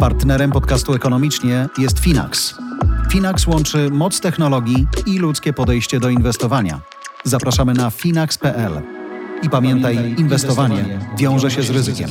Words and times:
Partnerem 0.00 0.50
podcastu 0.50 0.94
Ekonomicznie 0.94 1.68
jest 1.78 1.98
Finax. 1.98 2.54
Finax 3.10 3.46
łączy 3.46 3.90
moc 3.90 4.20
technologii 4.20 4.86
i 5.06 5.18
ludzkie 5.18 5.52
podejście 5.52 6.00
do 6.00 6.08
inwestowania. 6.08 6.80
Zapraszamy 7.24 7.74
na 7.74 7.90
finax.pl. 7.90 8.82
I 9.42 9.50
pamiętaj, 9.50 10.14
inwestowanie 10.18 10.98
wiąże 11.18 11.50
się 11.50 11.62
z 11.62 11.70
ryzykiem. 11.70 12.10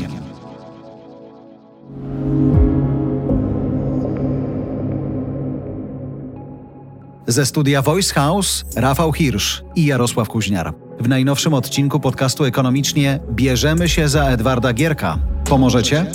Ze 7.28 7.46
studia 7.46 7.82
Voice 7.82 8.14
House 8.14 8.66
Rafał 8.76 9.14
Hirsch 9.14 9.64
i 9.76 9.86
Jarosław 9.86 10.28
Kuźniar. 10.28 10.74
W 11.00 11.08
najnowszym 11.08 11.54
odcinku 11.54 12.00
podcastu 12.00 12.46
Ekonomicznie 12.46 13.20
bierzemy 13.32 13.90
się 13.90 14.08
za 14.08 14.26
Edwarda 14.26 14.74
Gierka. 14.74 15.18
Pomożecie? 15.46 16.06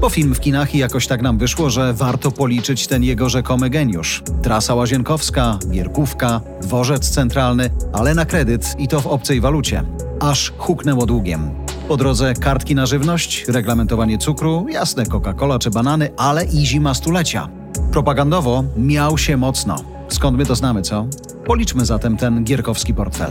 Bo 0.00 0.08
film 0.08 0.34
w 0.34 0.40
kinach 0.40 0.74
i 0.74 0.78
jakoś 0.78 1.06
tak 1.06 1.22
nam 1.22 1.38
wyszło, 1.38 1.70
że 1.70 1.94
warto 1.94 2.30
policzyć 2.30 2.86
ten 2.86 3.02
jego 3.02 3.28
rzekomy 3.28 3.70
geniusz. 3.70 4.22
Trasa 4.42 4.74
łazienkowska, 4.74 5.58
Gierkówka, 5.70 6.40
dworzec 6.62 7.10
centralny, 7.10 7.70
ale 7.92 8.14
na 8.14 8.24
kredyt 8.24 8.74
i 8.78 8.88
to 8.88 9.00
w 9.00 9.06
obcej 9.06 9.40
walucie. 9.40 9.84
Aż 10.20 10.52
huknęło 10.58 11.06
długiem. 11.06 11.50
Po 11.88 11.96
drodze 11.96 12.34
kartki 12.34 12.74
na 12.74 12.86
żywność, 12.86 13.44
reglamentowanie 13.48 14.18
cukru, 14.18 14.66
jasne 14.70 15.04
Coca-Cola 15.06 15.58
czy 15.58 15.70
banany, 15.70 16.10
ale 16.16 16.44
i 16.44 16.66
zima 16.66 16.94
stulecia. 16.94 17.48
Propagandowo 17.92 18.64
miał 18.76 19.18
się 19.18 19.36
mocno. 19.36 19.76
Skąd 20.08 20.38
my 20.38 20.46
to 20.46 20.54
znamy, 20.54 20.82
co? 20.82 21.06
Policzmy 21.46 21.84
zatem 21.84 22.16
ten 22.16 22.44
gierkowski 22.44 22.94
portfel. 22.94 23.30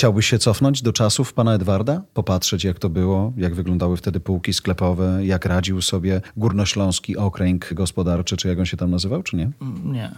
Chciałbyś 0.00 0.26
się 0.26 0.38
cofnąć 0.38 0.82
do 0.82 0.92
czasów 0.92 1.32
pana 1.32 1.54
Edwarda? 1.54 2.02
Popatrzeć, 2.14 2.64
jak 2.64 2.78
to 2.78 2.88
było, 2.88 3.32
jak 3.36 3.54
wyglądały 3.54 3.96
wtedy 3.96 4.20
półki 4.20 4.52
sklepowe, 4.52 5.26
jak 5.26 5.44
radził 5.44 5.82
sobie 5.82 6.20
Górnośląski 6.36 7.16
Okręg 7.16 7.74
Gospodarczy, 7.74 8.36
czy 8.36 8.48
jak 8.48 8.58
on 8.58 8.66
się 8.66 8.76
tam 8.76 8.90
nazywał, 8.90 9.22
czy 9.22 9.36
nie? 9.36 9.50
Nie. 9.84 10.10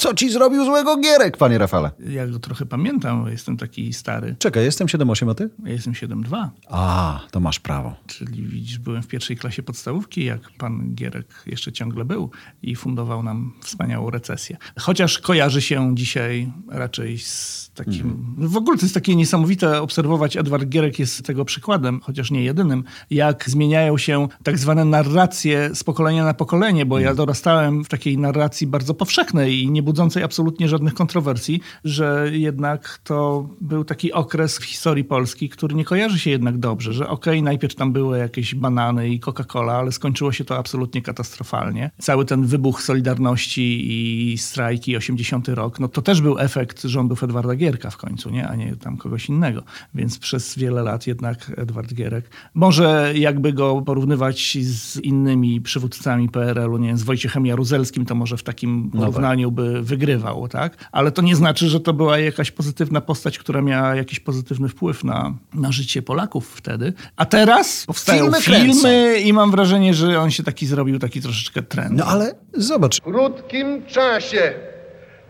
Co 0.00 0.14
ci 0.14 0.30
zrobił 0.30 0.64
złego 0.64 0.96
Gierek, 0.96 1.36
panie 1.36 1.58
Rafale? 1.58 1.90
Ja 2.08 2.26
go 2.26 2.38
trochę 2.38 2.66
pamiętam, 2.66 3.22
bo 3.22 3.28
jestem 3.28 3.56
taki 3.56 3.92
stary. 3.92 4.36
Czekaj, 4.38 4.64
jestem 4.64 4.86
7-8, 4.86 5.30
a 5.30 5.34
ty? 5.34 5.50
Ja 5.64 5.72
jestem 5.72 5.92
7,2. 5.92 6.48
A, 6.68 7.20
to 7.30 7.40
masz 7.40 7.60
prawo. 7.60 7.96
Czyli 8.06 8.42
widzisz, 8.42 8.78
byłem 8.78 9.02
w 9.02 9.06
pierwszej 9.06 9.36
klasie 9.36 9.62
podstawówki, 9.62 10.24
jak 10.24 10.40
pan 10.58 10.94
Gierek 10.94 11.26
jeszcze 11.46 11.72
ciągle 11.72 12.04
był 12.04 12.30
i 12.62 12.76
fundował 12.76 13.22
nam 13.22 13.52
wspaniałą 13.60 14.10
recesję. 14.10 14.56
Chociaż 14.78 15.18
kojarzy 15.18 15.62
się 15.62 15.94
dzisiaj 15.94 16.52
raczej 16.68 17.18
z 17.18 17.70
takim... 17.74 18.34
W 18.38 18.56
ogóle 18.56 18.78
to 18.78 18.84
jest 18.84 18.94
takie 18.94 19.16
niesamowite 19.16 19.82
obserwować, 19.82 20.36
Edward 20.36 20.68
Gierek 20.68 20.98
jest 20.98 21.26
tego 21.26 21.44
przykładem, 21.44 22.00
chociaż 22.02 22.30
nie 22.30 22.44
jedynym, 22.44 22.84
jak 23.10 23.50
zmieniają 23.50 23.98
się 23.98 24.28
tak 24.42 24.58
zwane 24.58 24.84
narracje 24.84 25.70
z 25.74 25.84
pokolenia 25.84 26.24
na 26.24 26.34
pokolenie, 26.34 26.86
bo 26.86 26.98
ja 26.98 27.14
dorastałem 27.14 27.84
w 27.84 27.88
takiej 27.88 28.18
narracji 28.18 28.66
bardzo 28.66 28.94
powszechnej 28.94 29.62
i 29.62 29.70
nie 29.70 29.82
budzącej 29.88 30.22
absolutnie 30.22 30.68
żadnych 30.68 30.94
kontrowersji, 30.94 31.60
że 31.84 32.30
jednak 32.32 33.00
to 33.04 33.48
był 33.60 33.84
taki 33.84 34.12
okres 34.12 34.58
w 34.58 34.64
historii 34.64 35.04
Polski, 35.04 35.48
który 35.48 35.74
nie 35.74 35.84
kojarzy 35.84 36.18
się 36.18 36.30
jednak 36.30 36.58
dobrze, 36.58 36.92
że 36.92 37.08
okej, 37.08 37.34
okay, 37.38 37.42
najpierw 37.42 37.74
tam 37.74 37.92
były 37.92 38.18
jakieś 38.18 38.54
banany 38.54 39.08
i 39.08 39.20
Coca-Cola, 39.20 39.72
ale 39.72 39.92
skończyło 39.92 40.32
się 40.32 40.44
to 40.44 40.58
absolutnie 40.58 41.02
katastrofalnie. 41.02 41.90
Cały 41.98 42.24
ten 42.24 42.46
wybuch 42.46 42.82
Solidarności 42.82 43.92
i 44.32 44.38
strajki 44.38 44.96
80 44.96 45.48
rok, 45.48 45.80
no 45.80 45.88
to 45.88 46.02
też 46.02 46.20
był 46.20 46.38
efekt 46.38 46.82
rządów 46.82 47.22
Edwarda 47.22 47.54
Gierka 47.54 47.90
w 47.90 47.96
końcu, 47.96 48.30
nie? 48.30 48.48
a 48.48 48.54
nie 48.54 48.76
tam 48.76 48.96
kogoś 48.96 49.28
innego. 49.28 49.62
Więc 49.94 50.18
przez 50.18 50.58
wiele 50.58 50.82
lat 50.82 51.06
jednak 51.06 51.52
Edward 51.56 51.94
Gierek, 51.94 52.30
może 52.54 53.12
jakby 53.14 53.52
go 53.52 53.82
porównywać 53.82 54.58
z 54.62 54.96
innymi 54.96 55.60
przywódcami 55.60 56.28
PRL-u, 56.28 56.78
nie 56.78 56.88
wiem, 56.88 56.98
z 56.98 57.02
Wojciechem 57.02 57.46
Jaruzelskim, 57.46 58.06
to 58.06 58.14
może 58.14 58.36
w 58.36 58.42
takim 58.42 58.90
porównaniu 58.90 59.50
by 59.50 59.77
wygrywał, 59.82 60.48
tak? 60.48 60.72
Ale 60.92 61.12
to 61.12 61.22
nie 61.22 61.36
znaczy, 61.36 61.68
że 61.68 61.80
to 61.80 61.92
była 61.92 62.18
jakaś 62.18 62.50
pozytywna 62.50 63.00
postać, 63.00 63.38
która 63.38 63.62
miała 63.62 63.94
jakiś 63.94 64.20
pozytywny 64.20 64.68
wpływ 64.68 65.04
na, 65.04 65.34
na 65.54 65.72
życie 65.72 66.02
Polaków 66.02 66.54
wtedy. 66.56 66.92
A 67.16 67.24
teraz 67.24 67.86
powstają 67.86 68.32
Filmy 68.32 68.40
filmy, 68.40 69.20
i 69.20 69.32
mam 69.32 69.50
wrażenie, 69.50 69.94
że 69.94 70.20
on 70.20 70.30
się 70.30 70.42
taki 70.42 70.66
zrobił, 70.66 70.98
taki 70.98 71.20
troszeczkę 71.20 71.62
trend. 71.62 71.92
No 71.92 72.04
ale 72.04 72.34
zobacz, 72.54 72.96
W 72.96 73.00
krótkim 73.00 73.86
czasie 73.86 74.54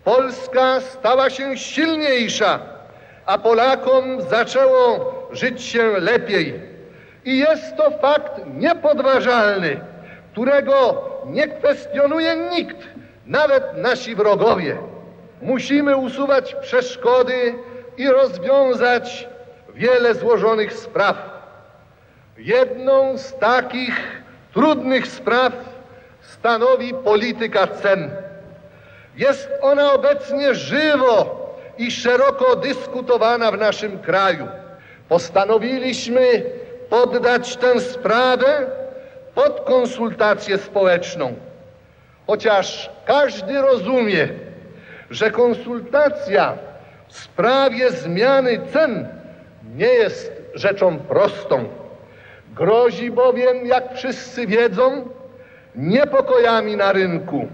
Polska 0.04 0.80
stała 0.80 1.30
się 1.30 1.56
silniejsza, 1.56 2.60
a 3.26 3.38
Polakom 3.38 4.04
zaczęło 4.30 5.12
żyć 5.32 5.62
się 5.62 5.82
lepiej. 6.00 6.54
I 7.24 7.38
jest 7.38 7.76
to 7.76 7.90
fakt 8.02 8.40
niepodważalny, 8.58 9.80
którego 10.32 11.02
nie 11.26 11.48
kwestionuje 11.48 12.50
nikt, 12.56 12.76
nawet 13.28 13.76
nasi 13.76 14.14
wrogowie. 14.14 14.78
Musimy 15.42 15.96
usuwać 15.96 16.54
przeszkody 16.54 17.54
i 17.96 18.08
rozwiązać 18.08 19.28
wiele 19.74 20.14
złożonych 20.14 20.72
spraw. 20.72 21.16
Jedną 22.38 23.18
z 23.18 23.38
takich 23.38 24.22
trudnych 24.54 25.06
spraw 25.06 25.52
stanowi 26.20 26.94
polityka 26.94 27.66
cen. 27.66 28.10
Jest 29.16 29.48
ona 29.62 29.92
obecnie 29.92 30.54
żywo 30.54 31.38
i 31.78 31.90
szeroko 31.90 32.56
dyskutowana 32.56 33.52
w 33.52 33.58
naszym 33.58 33.98
kraju. 33.98 34.48
Postanowiliśmy 35.08 36.42
poddać 36.90 37.56
tę 37.56 37.80
sprawę 37.80 38.66
pod 39.34 39.60
konsultację 39.60 40.58
społeczną. 40.58 41.47
Chociaż 42.28 42.90
każdy 43.06 43.62
rozumie, 43.62 44.28
że 45.10 45.30
konsultacja 45.30 46.58
w 47.08 47.18
sprawie 47.18 47.90
zmiany 47.90 48.60
cen 48.72 49.08
nie 49.76 49.86
jest 49.86 50.32
rzeczą 50.54 50.98
prostą. 50.98 51.64
Grozi 52.54 53.10
bowiem, 53.10 53.66
jak 53.66 53.94
wszyscy 53.94 54.46
wiedzą, 54.46 55.08
niepokojami 55.74 56.76
na 56.76 56.92
rynku 56.92 57.48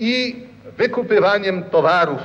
i 0.00 0.44
wykupywaniem 0.76 1.64
towarów. 1.64 2.20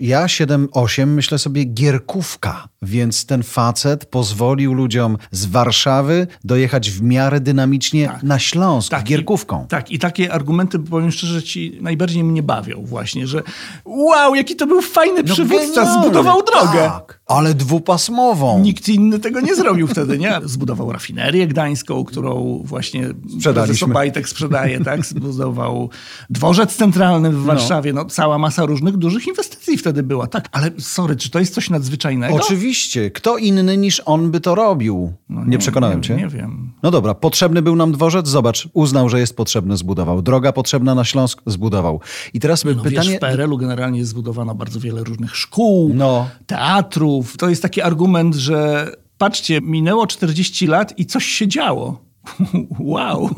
Ja 0.00 0.26
7-8 0.26 1.06
myślę 1.06 1.38
sobie 1.38 1.64
gierkówka, 1.64 2.68
więc 2.82 3.26
ten 3.26 3.42
facet 3.42 4.06
pozwolił 4.06 4.74
ludziom 4.74 5.18
z 5.30 5.46
Warszawy 5.46 6.26
dojechać 6.44 6.90
w 6.90 7.02
miarę 7.02 7.40
dynamicznie 7.40 8.10
na 8.22 8.38
Śląsk, 8.38 8.90
Tak, 8.90 9.04
gierkówką. 9.04 9.64
I, 9.64 9.68
tak, 9.68 9.90
i 9.90 9.98
takie 9.98 10.32
argumenty, 10.32 10.78
powiem 10.78 11.10
szczerze, 11.10 11.42
ci 11.42 11.78
najbardziej 11.80 12.24
mnie 12.24 12.42
bawią 12.42 12.84
właśnie, 12.84 13.26
że 13.26 13.42
wow, 13.84 14.34
jaki 14.34 14.56
to 14.56 14.66
był 14.66 14.82
fajny 14.82 15.24
przywódca, 15.24 15.66
No 15.66 15.74
genialny, 15.74 16.02
zbudował 16.02 16.42
drogę. 16.42 16.78
Tak, 16.78 17.20
ale 17.26 17.54
dwupasmową. 17.54 18.60
Nikt 18.60 18.88
inny 18.88 19.18
tego 19.18 19.40
nie 19.40 19.54
zrobił 19.54 19.86
wtedy, 19.86 20.18
nie? 20.18 20.40
Zbudował 20.44 20.92
rafinerię 20.92 21.46
gdańską, 21.46 22.04
którą 22.04 22.62
właśnie 22.64 23.00
prezes 23.02 23.32
Sprzedaliśmy. 23.32 23.86
Obajtek 23.86 24.28
sprzedaje, 24.28 24.80
tak? 24.80 25.06
Zbudował 25.06 25.90
dworzec 26.30 26.76
centralny 26.76 27.30
w 27.30 27.44
Warszawie, 27.44 27.92
no. 27.92 28.04
cała 28.04 28.38
masa 28.38 28.66
różnych 28.66 28.96
dużych 28.96 29.26
inwestycji 29.26 29.78
wtedy 29.84 30.02
była, 30.02 30.26
tak. 30.26 30.48
Ale 30.52 30.70
sorry, 30.78 31.16
czy 31.16 31.30
to 31.30 31.38
jest 31.38 31.54
coś 31.54 31.70
nadzwyczajnego? 31.70 32.34
Oczywiście, 32.34 33.10
kto 33.10 33.38
inny 33.38 33.76
niż 33.76 34.02
on 34.04 34.30
by 34.30 34.40
to 34.40 34.54
robił? 34.54 35.12
No 35.28 35.44
nie, 35.44 35.58
przekonałem 35.58 35.98
nie, 35.98 36.04
cię? 36.04 36.16
Nie 36.16 36.28
wiem. 36.28 36.72
No 36.82 36.90
dobra, 36.90 37.14
potrzebny 37.14 37.62
był 37.62 37.76
nam 37.76 37.92
dworzec, 37.92 38.28
zobacz, 38.28 38.68
uznał, 38.72 39.08
że 39.08 39.20
jest 39.20 39.36
potrzebny, 39.36 39.76
zbudował. 39.76 40.22
Droga 40.22 40.52
potrzebna 40.52 40.94
na 40.94 41.04
Śląsk, 41.04 41.42
zbudował. 41.46 42.00
I 42.34 42.40
teraz 42.40 42.64
No 42.64 42.74
pytanie... 42.74 43.08
wiesz, 43.08 43.16
w 43.16 43.20
PRL-u 43.20 43.58
generalnie 43.58 44.04
zbudowano 44.04 44.54
bardzo 44.54 44.80
wiele 44.80 45.04
różnych 45.04 45.36
szkół, 45.36 45.90
No. 45.94 46.28
teatrów. 46.46 47.36
To 47.36 47.48
jest 47.48 47.62
taki 47.62 47.82
argument, 47.82 48.34
że 48.34 48.90
patrzcie, 49.18 49.60
minęło 49.60 50.06
40 50.06 50.66
lat 50.66 50.98
i 50.98 51.06
coś 51.06 51.24
się 51.24 51.48
działo. 51.48 52.00
wow. 52.78 53.30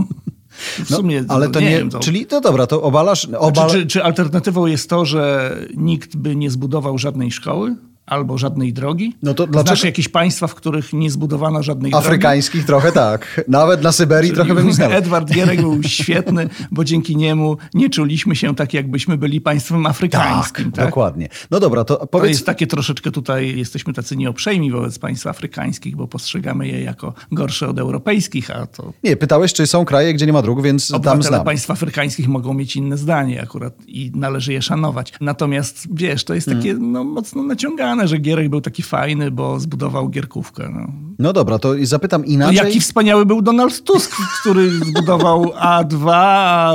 W 0.56 0.91
No, 0.91 0.97
sumie, 0.97 1.25
ale 1.29 1.49
to 1.49 1.61
nie, 1.61 1.70
wiem, 1.70 1.91
to... 1.91 1.99
czyli 1.99 2.26
to 2.26 2.41
dobra, 2.41 2.67
to 2.67 2.82
obalasz, 2.82 3.29
obal... 3.38 3.70
Czy, 3.70 3.81
czy, 3.81 3.87
czy 3.87 4.05
alternatywą 4.05 4.67
jest 4.67 4.91
to, 4.91 5.05
że 5.05 5.56
nikt 5.76 6.17
by 6.17 6.37
nie 6.37 6.50
zbudował 6.50 6.99
żadnej 6.99 7.32
szkoły? 7.32 7.76
Albo 8.06 8.38
żadnej 8.38 8.73
drogi. 8.73 9.17
No 9.23 9.35
to 9.35 9.47
dlaczego- 9.47 9.87
jakieś 9.87 10.08
państwa, 10.08 10.47
w 10.47 10.55
których 10.55 10.93
nie 10.93 11.11
zbudowano 11.11 11.62
żadnej 11.62 11.91
drogi? 11.93 12.06
Afrykańskich 12.06 12.64
trochę 12.67 12.93
tak. 12.93 13.44
Nawet 13.49 13.82
na 13.82 13.93
Syberii 13.93 14.32
trochę 14.32 14.55
bym 14.55 14.73
znał. 14.73 14.93
Edward 14.93 15.31
Gierek 15.32 15.61
był 15.61 15.82
świetny, 15.82 16.49
bo 16.70 16.85
dzięki 16.85 17.17
niemu 17.17 17.56
nie 17.75 17.91
czuliśmy 17.91 18.37
się 18.37 18.55
tak, 18.55 18.75
jakbyśmy 18.75 19.17
byli 19.19 19.41
państwem 19.41 19.87
afrykańskim. 19.87 20.73
Tak, 20.73 20.85
dokładnie. 20.85 21.29
No 21.50 21.61
dobra, 21.61 21.85
to 21.85 21.97
To 21.97 22.06
powiedz... 22.06 22.31
jest 22.31 22.47
takie 22.47 22.67
troszeczkę 22.67 23.11
tutaj, 23.11 23.56
jesteśmy 23.58 23.93
tacy 23.93 24.17
nieuprzejmi 24.17 24.70
wobec 24.70 24.99
państw 24.99 25.26
afrykańskich, 25.26 25.97
bo 25.97 26.09
postrzegamy 26.09 26.69
je 26.69 26.81
jako 26.82 27.14
gorsze 27.32 27.69
od 27.69 27.79
europejskich, 27.79 28.50
a 28.50 28.67
to 28.67 28.93
Nie, 29.05 29.17
pytałeś, 29.17 29.52
czy 29.52 29.67
są 29.67 29.85
kraje, 29.85 30.14
gdzie 30.14 30.26
nie 30.26 30.32
ma 30.32 30.43
dróg, 30.43 30.62
więc 30.62 30.93
tam 31.02 31.23
znam. 31.23 31.44
państw 31.44 31.70
afrykańskich 31.70 32.29
mogą 32.29 32.55
mieć 32.55 32.76
inne 32.76 32.97
zdanie 32.97 33.43
akurat 33.43 33.75
i 33.87 34.12
należy 34.14 34.52
je 34.52 34.62
szanować. 34.62 35.12
Natomiast 35.20 35.87
wiesz, 35.94 36.25
to 36.25 36.35
jest 36.35 36.47
takie 36.49 36.70
Hmm. 36.73 36.93
no, 36.93 37.05
mocno 37.05 37.43
naciągane, 37.43 37.95
że 38.04 38.19
Gierek 38.19 38.48
był 38.48 38.60
taki 38.60 38.82
fajny, 38.82 39.31
bo 39.31 39.60
zbudował 39.60 40.08
gierkówkę. 40.08 40.69
No. 40.75 40.87
No 41.19 41.32
dobra, 41.32 41.58
to 41.58 41.75
zapytam 41.82 42.22
To 42.22 42.28
inaczej. 42.28 42.56
jaki 42.56 42.81
wspaniały 42.81 43.26
był 43.26 43.43
Donald 43.43 43.82
Tusk, 43.84 44.16
który 44.40 44.70
zbudował 44.87 45.44
A2, 45.44 46.06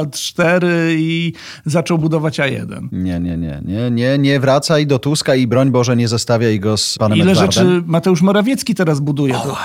A4 0.04 0.66
i 0.98 1.34
zaczął 1.66 1.98
budować 1.98 2.40
A1. 2.40 2.88
Nie, 2.92 3.20
nie, 3.20 3.38
nie, 3.38 3.62
nie, 3.66 3.92
nie, 3.92 4.18
nie 4.18 4.40
wracaj 4.40 4.88
do 4.88 5.00
Tuska 5.00 5.36
i 5.36 5.48
broń 5.48 5.72
Boże 5.72 5.96
nie 5.96 6.08
zestawiaj 6.08 6.60
go 6.60 6.78
z 6.78 6.98
panem 6.98 7.18
Ile 7.18 7.32
Edwardem. 7.32 7.52
rzeczy 7.52 7.84
Mateusz 7.86 8.22
Morawiecki 8.22 8.76
teraz 8.76 9.00
buduje. 9.00 9.36
O, 9.38 9.58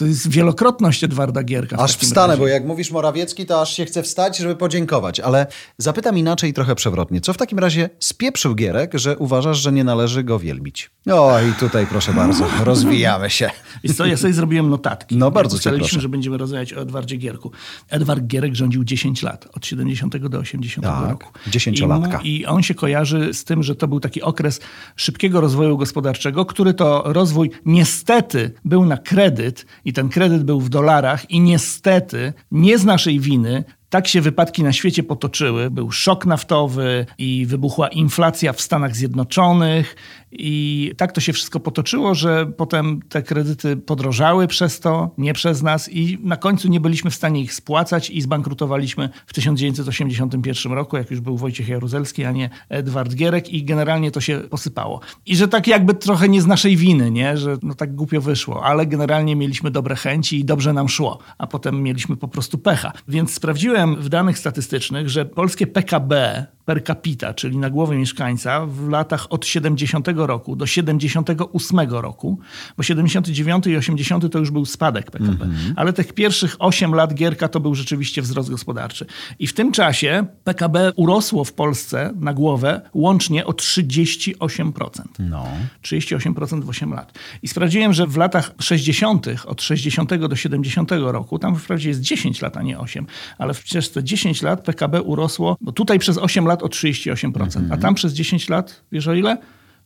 To, 0.00 0.06
jest 0.06 0.28
wielokrotność 0.30 1.04
Edwarda 1.04 1.42
Gierka. 1.42 1.76
Aż 1.76 1.96
wstanę, 1.96 2.26
razie. 2.28 2.40
bo 2.40 2.48
jak 2.48 2.64
mówisz 2.64 2.90
Morawiecki, 2.90 3.46
to 3.46 3.60
aż 3.60 3.76
się 3.76 3.84
chce 3.84 4.02
wstać, 4.02 4.38
żeby 4.38 4.56
podziękować. 4.56 5.20
Ale 5.20 5.46
zapytam 5.78 6.18
inaczej 6.18 6.50
i 6.50 6.52
trochę 6.52 6.74
przewrotnie. 6.74 7.20
Co 7.20 7.32
w 7.32 7.36
takim 7.36 7.58
razie 7.58 7.90
spieprzył 7.98 8.54
Gierek, 8.54 8.92
że 8.94 9.18
uważasz, 9.18 9.58
że 9.58 9.72
nie 9.72 9.84
należy 9.84 10.24
go 10.24 10.38
wielbić? 10.38 10.90
O, 11.12 11.40
i 11.40 11.52
tutaj 11.52 11.86
proszę 11.86 12.12
bardzo, 12.12 12.44
rozwijamy 12.64 13.30
się. 13.30 13.50
Wiesz 13.84 13.96
co, 13.96 14.06
ja 14.06 14.16
sobie 14.16 14.32
zrobiłem 14.32 14.70
notatki. 14.70 15.16
No, 15.16 15.30
bardzo 15.30 15.58
cię 15.58 15.70
proszę. 15.70 16.00
że 16.00 16.08
będziemy 16.08 16.38
rozmawiać 16.38 16.72
o 16.74 16.80
Edwardzie 16.80 17.16
Gierku. 17.16 17.50
Edward 17.88 18.24
Gierek 18.26 18.54
rządził 18.54 18.84
10 18.84 19.22
lat, 19.22 19.48
od 19.52 19.66
70 19.66 20.16
do 20.16 20.38
80 20.38 20.86
Tak, 20.86 21.10
roku. 21.10 21.28
dziesięciolatka. 21.46 22.08
I, 22.08 22.12
mu- 22.16 22.24
I 22.24 22.46
on 22.46 22.62
się 22.62 22.74
kojarzy 22.74 23.34
z 23.34 23.44
tym, 23.44 23.62
że 23.62 23.74
to 23.74 23.88
był 23.88 24.00
taki 24.00 24.22
okres 24.22 24.60
szybkiego 24.96 25.40
rozwoju 25.40 25.76
gospodarczego, 25.76 26.44
który 26.44 26.74
to 26.74 27.02
rozwój 27.06 27.50
niestety 27.64 28.52
był 28.64 28.84
na 28.84 28.96
kredyt 28.96 29.66
i 29.90 29.92
ten 29.92 30.08
kredyt 30.08 30.44
był 30.44 30.60
w 30.60 30.68
dolarach 30.68 31.30
i 31.30 31.40
niestety, 31.40 32.32
nie 32.50 32.78
z 32.78 32.84
naszej 32.84 33.20
winy, 33.20 33.64
tak 33.88 34.08
się 34.08 34.20
wypadki 34.20 34.62
na 34.62 34.72
świecie 34.72 35.02
potoczyły. 35.02 35.70
Był 35.70 35.92
szok 35.92 36.26
naftowy 36.26 37.06
i 37.18 37.46
wybuchła 37.46 37.88
inflacja 37.88 38.52
w 38.52 38.60
Stanach 38.60 38.96
Zjednoczonych. 38.96 39.96
I 40.32 40.92
tak 40.96 41.12
to 41.12 41.20
się 41.20 41.32
wszystko 41.32 41.60
potoczyło, 41.60 42.14
że 42.14 42.46
potem 42.46 43.00
te 43.08 43.22
kredyty 43.22 43.76
podrożały 43.76 44.46
przez 44.46 44.80
to, 44.80 45.10
nie 45.18 45.32
przez 45.32 45.62
nas, 45.62 45.92
i 45.92 46.18
na 46.22 46.36
końcu 46.36 46.68
nie 46.68 46.80
byliśmy 46.80 47.10
w 47.10 47.14
stanie 47.14 47.40
ich 47.40 47.54
spłacać 47.54 48.10
i 48.10 48.20
zbankrutowaliśmy 48.20 49.08
w 49.26 49.32
1981 49.32 50.72
roku, 50.72 50.96
jak 50.96 51.10
już 51.10 51.20
był 51.20 51.36
Wojciech 51.36 51.68
Jaruzelski, 51.68 52.24
a 52.24 52.32
nie 52.32 52.50
Edward 52.68 53.14
Gierek, 53.14 53.48
i 53.48 53.64
generalnie 53.64 54.10
to 54.10 54.20
się 54.20 54.40
posypało. 54.40 55.00
I 55.26 55.36
że 55.36 55.48
tak 55.48 55.66
jakby 55.66 55.94
trochę 55.94 56.28
nie 56.28 56.42
z 56.42 56.46
naszej 56.46 56.76
winy, 56.76 57.10
nie? 57.10 57.36
że 57.36 57.56
no 57.62 57.74
tak 57.74 57.94
głupio 57.94 58.20
wyszło, 58.20 58.64
ale 58.64 58.86
generalnie 58.86 59.36
mieliśmy 59.36 59.70
dobre 59.70 59.96
chęci 59.96 60.38
i 60.40 60.44
dobrze 60.44 60.72
nam 60.72 60.88
szło, 60.88 61.18
a 61.38 61.46
potem 61.46 61.82
mieliśmy 61.82 62.16
po 62.16 62.28
prostu 62.28 62.58
pecha. 62.58 62.92
Więc 63.08 63.34
sprawdziłem 63.34 63.96
w 63.96 64.08
danych 64.08 64.38
statystycznych, 64.38 65.08
że 65.08 65.24
polskie 65.24 65.66
PKB 65.66 66.46
per 66.70 66.84
capita, 66.84 67.34
czyli 67.34 67.58
na 67.58 67.70
głowę 67.70 67.96
mieszkańca 67.96 68.66
w 68.66 68.88
latach 68.88 69.26
od 69.32 69.46
70 69.46 70.08
roku 70.16 70.56
do 70.56 70.66
78 70.66 71.80
roku, 71.90 72.38
bo 72.76 72.82
79 72.82 73.66
i 73.66 73.76
80 73.76 74.32
to 74.32 74.38
już 74.38 74.50
był 74.50 74.64
spadek 74.64 75.10
PKB, 75.10 75.48
ale 75.76 75.92
tych 75.92 76.12
pierwszych 76.12 76.56
8 76.58 76.94
lat 76.94 77.14
Gierka 77.14 77.48
to 77.48 77.60
był 77.60 77.74
rzeczywiście 77.74 78.22
wzrost 78.22 78.50
gospodarczy. 78.50 79.06
I 79.38 79.46
w 79.46 79.52
tym 79.52 79.72
czasie 79.72 80.26
PKB 80.44 80.92
urosło 80.96 81.44
w 81.44 81.52
Polsce 81.52 82.12
na 82.16 82.34
głowę 82.34 82.80
łącznie 82.94 83.46
o 83.46 83.50
38%. 83.50 84.90
No. 85.18 85.46
38% 85.82 86.64
w 86.64 86.68
8 86.68 86.92
lat. 86.92 87.18
I 87.42 87.48
sprawdziłem, 87.48 87.92
że 87.92 88.06
w 88.06 88.16
latach 88.16 88.52
60., 88.60 89.26
od 89.46 89.62
60 89.62 90.14
do 90.14 90.36
70 90.36 90.90
roku, 90.92 91.38
tam 91.38 91.56
wprawdzie 91.56 91.88
jest 91.88 92.00
10 92.00 92.42
lat, 92.42 92.56
a 92.56 92.62
nie 92.62 92.78
8, 92.78 93.06
ale 93.38 93.54
przez 93.54 93.92
te 93.92 94.04
10 94.04 94.42
lat 94.42 94.64
PKB 94.64 95.02
urosło, 95.02 95.56
bo 95.60 95.72
tutaj 95.72 95.98
przez 95.98 96.18
8 96.18 96.46
lat 96.46 96.59
o 96.62 96.66
38%, 96.66 97.72
a 97.72 97.76
tam 97.76 97.94
przez 97.94 98.12
10 98.12 98.48
lat, 98.48 98.82
wiesz 98.92 99.08
o 99.08 99.14
ile? 99.14 99.38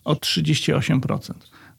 O 0.04 0.14
38%. 0.14 1.32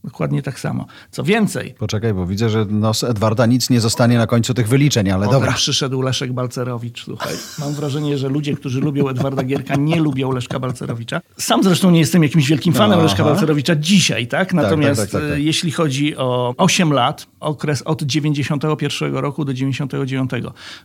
Dokładnie 0.06 0.42
tak 0.42 0.60
samo. 0.60 0.86
Co 1.12 1.24
więcej, 1.24 1.76
Poczekaj, 1.80 2.14
bo 2.14 2.26
widzę, 2.26 2.50
że 2.50 2.66
no, 2.70 2.94
z 2.94 3.04
Edwarda 3.04 3.46
nic 3.46 3.70
nie 3.70 3.82
zostanie 3.82 4.18
na 4.18 4.28
końcu 4.28 4.54
tych 4.54 4.68
wyliczeń, 4.68 5.12
ale 5.12 5.28
dobra. 5.28 5.54
przyszedł 5.54 6.02
Leszek 6.02 6.34
Balcerowicz, 6.34 7.04
słuchaj. 7.04 7.34
Mam 7.60 7.74
wrażenie, 7.74 8.18
że 8.18 8.30
ludzie, 8.30 8.56
którzy 8.56 8.82
lubią 8.82 9.08
Edwarda 9.08 9.44
Gierka, 9.44 9.76
nie 9.76 10.00
lubią 10.00 10.32
Leszka 10.32 10.60
Balcerowicza. 10.60 11.22
Sam 11.38 11.64
zresztą 11.64 11.92
nie 11.92 12.00
jestem 12.00 12.24
jakimś 12.24 12.50
wielkim 12.50 12.74
fanem 12.74 12.94
Aha. 12.94 13.04
Leszka 13.04 13.24
Balcerowicza 13.24 13.76
dzisiaj, 13.76 14.28
tak? 14.28 14.54
Natomiast 14.54 15.02
tak, 15.02 15.10
tak, 15.10 15.22
tak, 15.22 15.30
tak. 15.30 15.40
e, 15.40 15.42
jeśli 15.42 15.72
chodzi 15.72 16.18
o 16.18 16.54
8 16.58 16.94
lat, 16.94 17.28
okres 17.40 17.82
od 17.82 18.04
91 18.04 19.16
roku 19.16 19.46
do 19.46 19.54
99, 19.54 20.32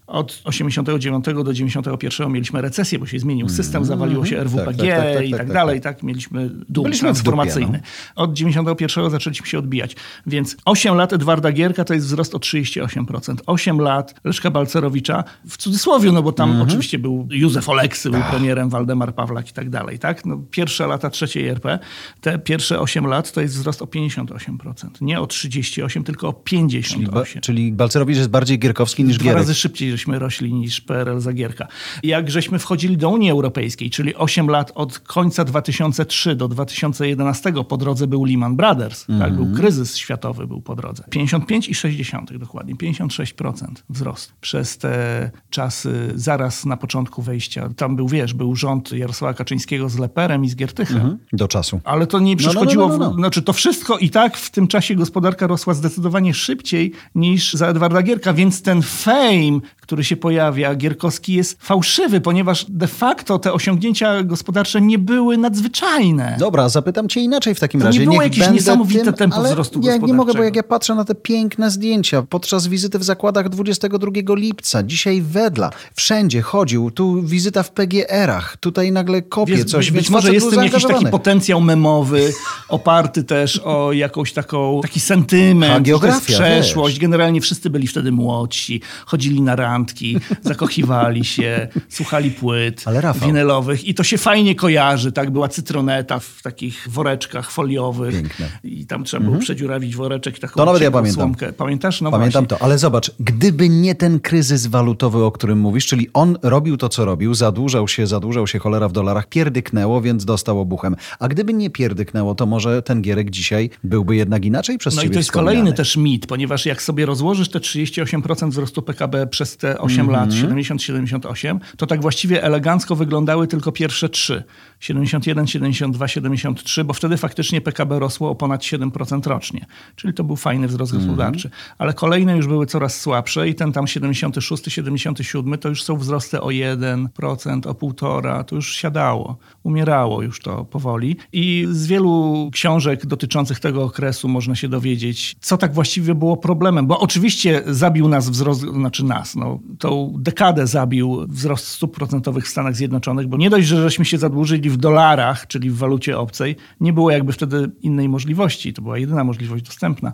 od 0.06 0.40
89 0.44 1.24
do 1.44 1.52
91 1.52 2.32
mieliśmy 2.32 2.62
recesję, 2.62 2.98
bo 2.98 3.06
się 3.06 3.18
zmienił 3.18 3.48
system, 3.48 3.84
zawaliło 3.84 4.26
się 4.26 4.38
RWPG 4.38 4.64
Tak, 4.64 4.76
tak, 4.76 5.04
tak, 5.04 5.14
tak, 5.14 5.26
i 5.26 5.30
tak, 5.30 5.38
tak 5.38 5.46
tak, 5.46 5.54
dalej, 5.54 5.80
tak. 5.80 5.94
tak? 5.94 6.02
Mieliśmy 6.02 6.50
dół 6.68 6.84
Byliśmy 6.84 7.08
w 7.08 7.12
dupie, 7.12 7.22
transformacyjny. 7.22 7.80
Od 8.16 8.32
91 8.32 9.09
zaczęliśmy 9.10 9.46
się 9.46 9.58
odbijać. 9.58 9.96
Więc 10.26 10.56
8 10.64 10.94
lat 10.94 11.12
Edwarda 11.12 11.52
Gierka 11.52 11.84
to 11.84 11.94
jest 11.94 12.06
wzrost 12.06 12.34
o 12.34 12.38
38%. 12.38 13.34
8 13.46 13.78
lat 13.80 14.14
Leszka 14.24 14.50
Balcerowicza, 14.50 15.24
w 15.48 15.56
cudzysłowie, 15.56 16.12
no 16.12 16.22
bo 16.22 16.32
tam 16.32 16.50
Mhm. 16.50 16.68
oczywiście 16.68 16.98
był 16.98 17.28
Józef 17.30 17.68
Oleksy, 17.68 18.10
był 18.10 18.20
premierem, 18.30 18.70
Waldemar 18.70 19.14
Pawlak 19.14 19.50
i 19.50 19.52
tak 19.52 19.70
dalej. 19.70 19.98
Tak? 19.98 20.26
No, 20.26 20.40
pierwsze 20.50 20.86
lata 20.86 21.10
trzeciej 21.10 21.48
RP, 21.48 21.78
te 22.20 22.38
pierwsze 22.38 22.80
8 22.80 23.06
lat 23.06 23.32
to 23.32 23.40
jest 23.40 23.54
wzrost 23.54 23.82
o 23.82 23.86
58%. 23.86 24.88
Nie 25.00 25.20
o 25.20 25.26
38, 25.26 26.04
tylko 26.04 26.28
o 26.28 26.32
Czyli, 26.32 26.36
ba, 26.36 26.42
58. 26.44 27.42
czyli 27.42 27.72
Balcerowicz 27.72 28.16
jest 28.16 28.30
bardziej 28.30 28.58
gierkowski 28.58 29.04
niż 29.04 29.16
Dwa 29.16 29.24
Gierek. 29.24 29.38
razy 29.38 29.54
szybciej 29.54 29.90
żeśmy 29.90 30.18
rośli 30.18 30.52
niż 30.54 30.80
PRL 30.80 31.20
za 31.20 31.32
Gierka. 31.32 31.66
Jak 32.02 32.30
żeśmy 32.30 32.58
wchodzili 32.58 32.96
do 32.96 33.08
Unii 33.08 33.30
Europejskiej, 33.30 33.90
czyli 33.90 34.14
8 34.14 34.48
lat 34.48 34.72
od 34.74 34.98
końca 34.98 35.44
2003 35.44 36.34
do 36.36 36.48
2011 36.48 37.52
po 37.68 37.76
drodze 37.76 38.06
był 38.06 38.24
Lehman 38.24 38.56
Brothers, 38.56 38.99
tak? 39.06 39.16
Mhm. 39.30 39.36
był 39.36 39.56
kryzys 39.56 39.96
światowy 39.96 40.46
był 40.46 40.60
po 40.62 40.76
drodze. 40.76 41.04
55 41.10 41.68
i 41.68 41.74
60 41.74 42.36
dokładnie, 42.38 42.74
56% 42.74 43.64
wzrost 43.90 44.32
przez 44.40 44.78
te 44.78 45.30
czasy 45.50 46.12
zaraz 46.14 46.64
na 46.64 46.76
początku 46.76 47.22
wejścia. 47.22 47.68
Tam 47.76 47.96
był, 47.96 48.08
wiesz, 48.08 48.34
był 48.34 48.56
rząd 48.56 48.92
Jarosława 48.92 49.34
Kaczyńskiego 49.34 49.88
z 49.88 49.98
Leperem 49.98 50.44
i 50.44 50.48
z 50.48 50.56
Giertychem. 50.56 50.96
Mhm. 50.96 51.18
Do 51.32 51.48
czasu. 51.48 51.80
Ale 51.84 52.06
to 52.06 52.18
nie 52.18 52.24
no, 52.24 52.30
no, 52.32 52.38
przeszkodziło, 52.38 52.88
no, 52.88 52.98
no. 52.98 53.10
w- 53.10 53.14
znaczy 53.14 53.42
to 53.42 53.52
wszystko 53.52 53.98
i 53.98 54.10
tak 54.10 54.36
w 54.36 54.50
tym 54.50 54.68
czasie 54.68 54.94
gospodarka 54.94 55.46
rosła 55.46 55.74
zdecydowanie 55.74 56.34
szybciej 56.34 56.92
niż 57.14 57.52
za 57.54 57.66
Edwarda 57.66 58.02
Gierka, 58.02 58.32
więc 58.32 58.62
ten 58.62 58.82
fame, 58.82 59.60
który 59.80 60.04
się 60.04 60.16
pojawia, 60.16 60.74
Gierkowski 60.74 61.32
jest 61.34 61.62
fałszywy, 61.62 62.20
ponieważ 62.20 62.66
de 62.68 62.86
facto 62.86 63.38
te 63.38 63.52
osiągnięcia 63.52 64.22
gospodarcze 64.22 64.80
nie 64.80 64.98
były 64.98 65.38
nadzwyczajne. 65.38 66.36
Dobra, 66.38 66.68
zapytam 66.68 67.08
cię 67.08 67.20
inaczej 67.20 67.54
w 67.54 67.60
takim 67.60 67.80
To 67.80 67.84
nie 67.84 67.88
razie. 67.88 68.00
było 68.04 68.12
Niech 68.14 68.22
jakieś 68.22 68.38
będę 68.40 68.52
niesamowite 68.90 69.18
tym, 69.18 69.30
tempo 69.30 69.48
wzrostu 69.48 69.80
ja 69.82 69.96
nie 69.96 70.14
mogę, 70.14 70.34
bo 70.34 70.42
jak 70.42 70.56
ja 70.56 70.62
patrzę 70.62 70.94
na 70.94 71.04
te 71.04 71.14
piękne 71.14 71.70
zdjęcia 71.70 72.22
podczas 72.22 72.66
wizyty 72.66 72.98
w 72.98 73.04
zakładach 73.04 73.48
22 73.48 74.10
lipca, 74.34 74.82
dzisiaj 74.82 75.22
Wedla, 75.22 75.70
wszędzie 75.94 76.42
chodził, 76.42 76.90
tu 76.90 77.22
wizyta 77.22 77.62
w 77.62 77.70
PGR-ach, 77.70 78.56
tutaj 78.56 78.92
nagle 78.92 79.22
kopie 79.22 79.56
Wiesz, 79.56 79.64
coś, 79.64 79.90
być, 79.90 80.10
może 80.10 80.34
jest 80.34 80.50
tym 80.50 80.64
jakiś 80.64 80.86
taki 80.86 81.06
potencjał 81.06 81.60
memowy, 81.60 82.32
oparty 82.68 83.24
też 83.24 83.60
o 83.64 83.92
jakąś 83.92 84.32
taką, 84.32 84.80
taki 84.82 85.00
sentyment, 85.00 85.86
jest 85.86 86.00
Hagiografia, 86.00 86.34
przeszłość. 86.34 86.94
wiesz. 86.94 87.00
Generalnie 87.00 87.40
wszyscy 87.40 87.70
byli 87.70 87.86
wtedy 87.86 88.12
młodsi, 88.12 88.80
chodzili 89.06 89.42
na 89.42 89.56
randki, 89.56 90.18
zakochiwali 90.42 91.24
się, 91.24 91.68
słuchali 91.88 92.30
płyt 92.30 92.84
winylowych 93.26 93.84
i 93.84 93.94
to 93.94 94.02
się 94.02 94.18
fajnie 94.18 94.54
kojarzy, 94.54 95.12
tak? 95.12 95.30
Była 95.30 95.48
cytroneta 95.48 96.18
w 96.18 96.42
takich 96.42 96.88
woreczkach 96.88 97.50
foliowych 97.50 98.14
Piękne. 98.14 98.48
I 98.70 98.86
tam 98.86 99.04
trzeba 99.04 99.24
było 99.24 99.38
przedziurawić 99.38 99.96
woreczek 99.96 100.38
i 100.38 100.40
taką 100.40 100.54
To 100.54 100.64
nawet 100.64 100.82
ja 100.82 100.90
pamiętam. 100.90 101.14
słomkę. 101.14 101.52
Pamiętasz? 101.52 102.00
No 102.00 102.10
Pamiętam 102.10 102.44
właśnie. 102.44 102.58
to, 102.58 102.64
ale 102.64 102.78
zobacz, 102.78 103.10
gdyby 103.20 103.68
nie 103.68 103.94
ten 103.94 104.20
kryzys 104.20 104.66
walutowy, 104.66 105.24
o 105.24 105.32
którym 105.32 105.58
mówisz, 105.58 105.86
czyli 105.86 106.08
on 106.12 106.38
robił 106.42 106.76
to, 106.76 106.88
co 106.88 107.04
robił, 107.04 107.34
zadłużał 107.34 107.88
się, 107.88 108.06
zadłużał 108.06 108.46
się 108.46 108.58
cholera 108.58 108.88
w 108.88 108.92
dolarach, 108.92 109.28
pierdyknęło, 109.28 110.00
więc 110.00 110.24
dostał 110.24 110.60
obuchem. 110.60 110.96
A 111.18 111.28
gdyby 111.28 111.54
nie 111.54 111.70
pierdyknęło, 111.70 112.34
to 112.34 112.46
może 112.46 112.82
ten 112.82 113.02
Gierek 113.02 113.30
dzisiaj 113.30 113.70
byłby 113.84 114.16
jednak 114.16 114.44
inaczej 114.44 114.78
przez 114.78 114.96
No 114.96 115.02
i 115.02 115.10
to 115.10 115.18
jest 115.18 115.32
kolejny 115.32 115.72
też 115.72 115.96
mit, 115.96 116.26
ponieważ 116.26 116.66
jak 116.66 116.82
sobie 116.82 117.06
rozłożysz 117.06 117.48
te 117.48 117.58
38% 117.58 118.50
wzrostu 118.50 118.82
PKB 118.82 119.26
przez 119.26 119.56
te 119.56 119.78
8 119.78 120.10
lat, 120.10 120.30
70-78, 120.30 121.58
to 121.76 121.86
tak 121.86 122.00
właściwie 122.02 122.42
elegancko 122.42 122.96
wyglądały 122.96 123.46
tylko 123.46 123.72
pierwsze 123.72 124.08
trzy. 124.08 124.42
71, 124.80 125.46
72, 125.46 126.08
73, 126.08 126.84
bo 126.84 126.92
wtedy 126.94 127.16
faktycznie 127.16 127.60
PKB 127.60 127.98
rosło 127.98 128.30
o 128.30 128.34
ponad 128.34 128.59
lat 128.60 128.90
7% 128.90 129.26
rocznie. 129.26 129.66
Czyli 129.96 130.14
to 130.14 130.24
był 130.24 130.36
fajny 130.36 130.68
wzrost 130.68 130.92
gospodarczy. 130.92 131.50
Ale 131.78 131.92
kolejne 131.92 132.36
już 132.36 132.46
były 132.46 132.66
coraz 132.66 133.00
słabsze 133.00 133.48
i 133.48 133.54
ten 133.54 133.72
tam 133.72 133.86
76, 133.86 134.64
77 134.68 135.58
to 135.58 135.68
już 135.68 135.82
są 135.82 135.96
wzrosty 135.96 136.40
o 136.40 136.46
1%, 136.46 137.68
o 137.68 137.74
1,5%. 137.74 138.44
To 138.44 138.56
już 138.56 138.76
siadało. 138.76 139.38
Umierało 139.62 140.22
już 140.22 140.40
to 140.40 140.64
powoli. 140.64 141.16
I 141.32 141.66
z 141.70 141.86
wielu 141.86 142.48
książek 142.52 143.06
dotyczących 143.06 143.60
tego 143.60 143.84
okresu 143.84 144.28
można 144.28 144.54
się 144.54 144.68
dowiedzieć, 144.68 145.36
co 145.40 145.56
tak 145.56 145.74
właściwie 145.74 146.14
było 146.14 146.36
problemem. 146.36 146.86
Bo 146.86 147.00
oczywiście 147.00 147.62
zabił 147.66 148.08
nas 148.08 148.30
wzrost, 148.30 148.60
znaczy 148.60 149.04
nas, 149.04 149.36
no, 149.36 149.60
tą 149.78 150.14
dekadę 150.18 150.66
zabił 150.66 151.26
wzrost 151.28 151.66
stóp 151.66 151.94
procentowych 151.96 152.44
w 152.44 152.48
Stanach 152.48 152.76
Zjednoczonych, 152.76 153.26
bo 153.26 153.36
nie 153.36 153.50
dość, 153.50 153.66
że 153.66 153.82
żeśmy 153.82 154.04
się 154.04 154.18
zadłużyli 154.18 154.70
w 154.70 154.76
dolarach, 154.76 155.46
czyli 155.46 155.70
w 155.70 155.76
walucie 155.76 156.18
obcej, 156.18 156.56
nie 156.80 156.92
było 156.92 157.10
jakby 157.10 157.32
wtedy 157.32 157.70
innej 157.82 158.08
możliwości. 158.08 158.49
To 158.74 158.82
była 158.82 158.98
jedyna 158.98 159.24
możliwość 159.24 159.64
dostępna. 159.64 160.12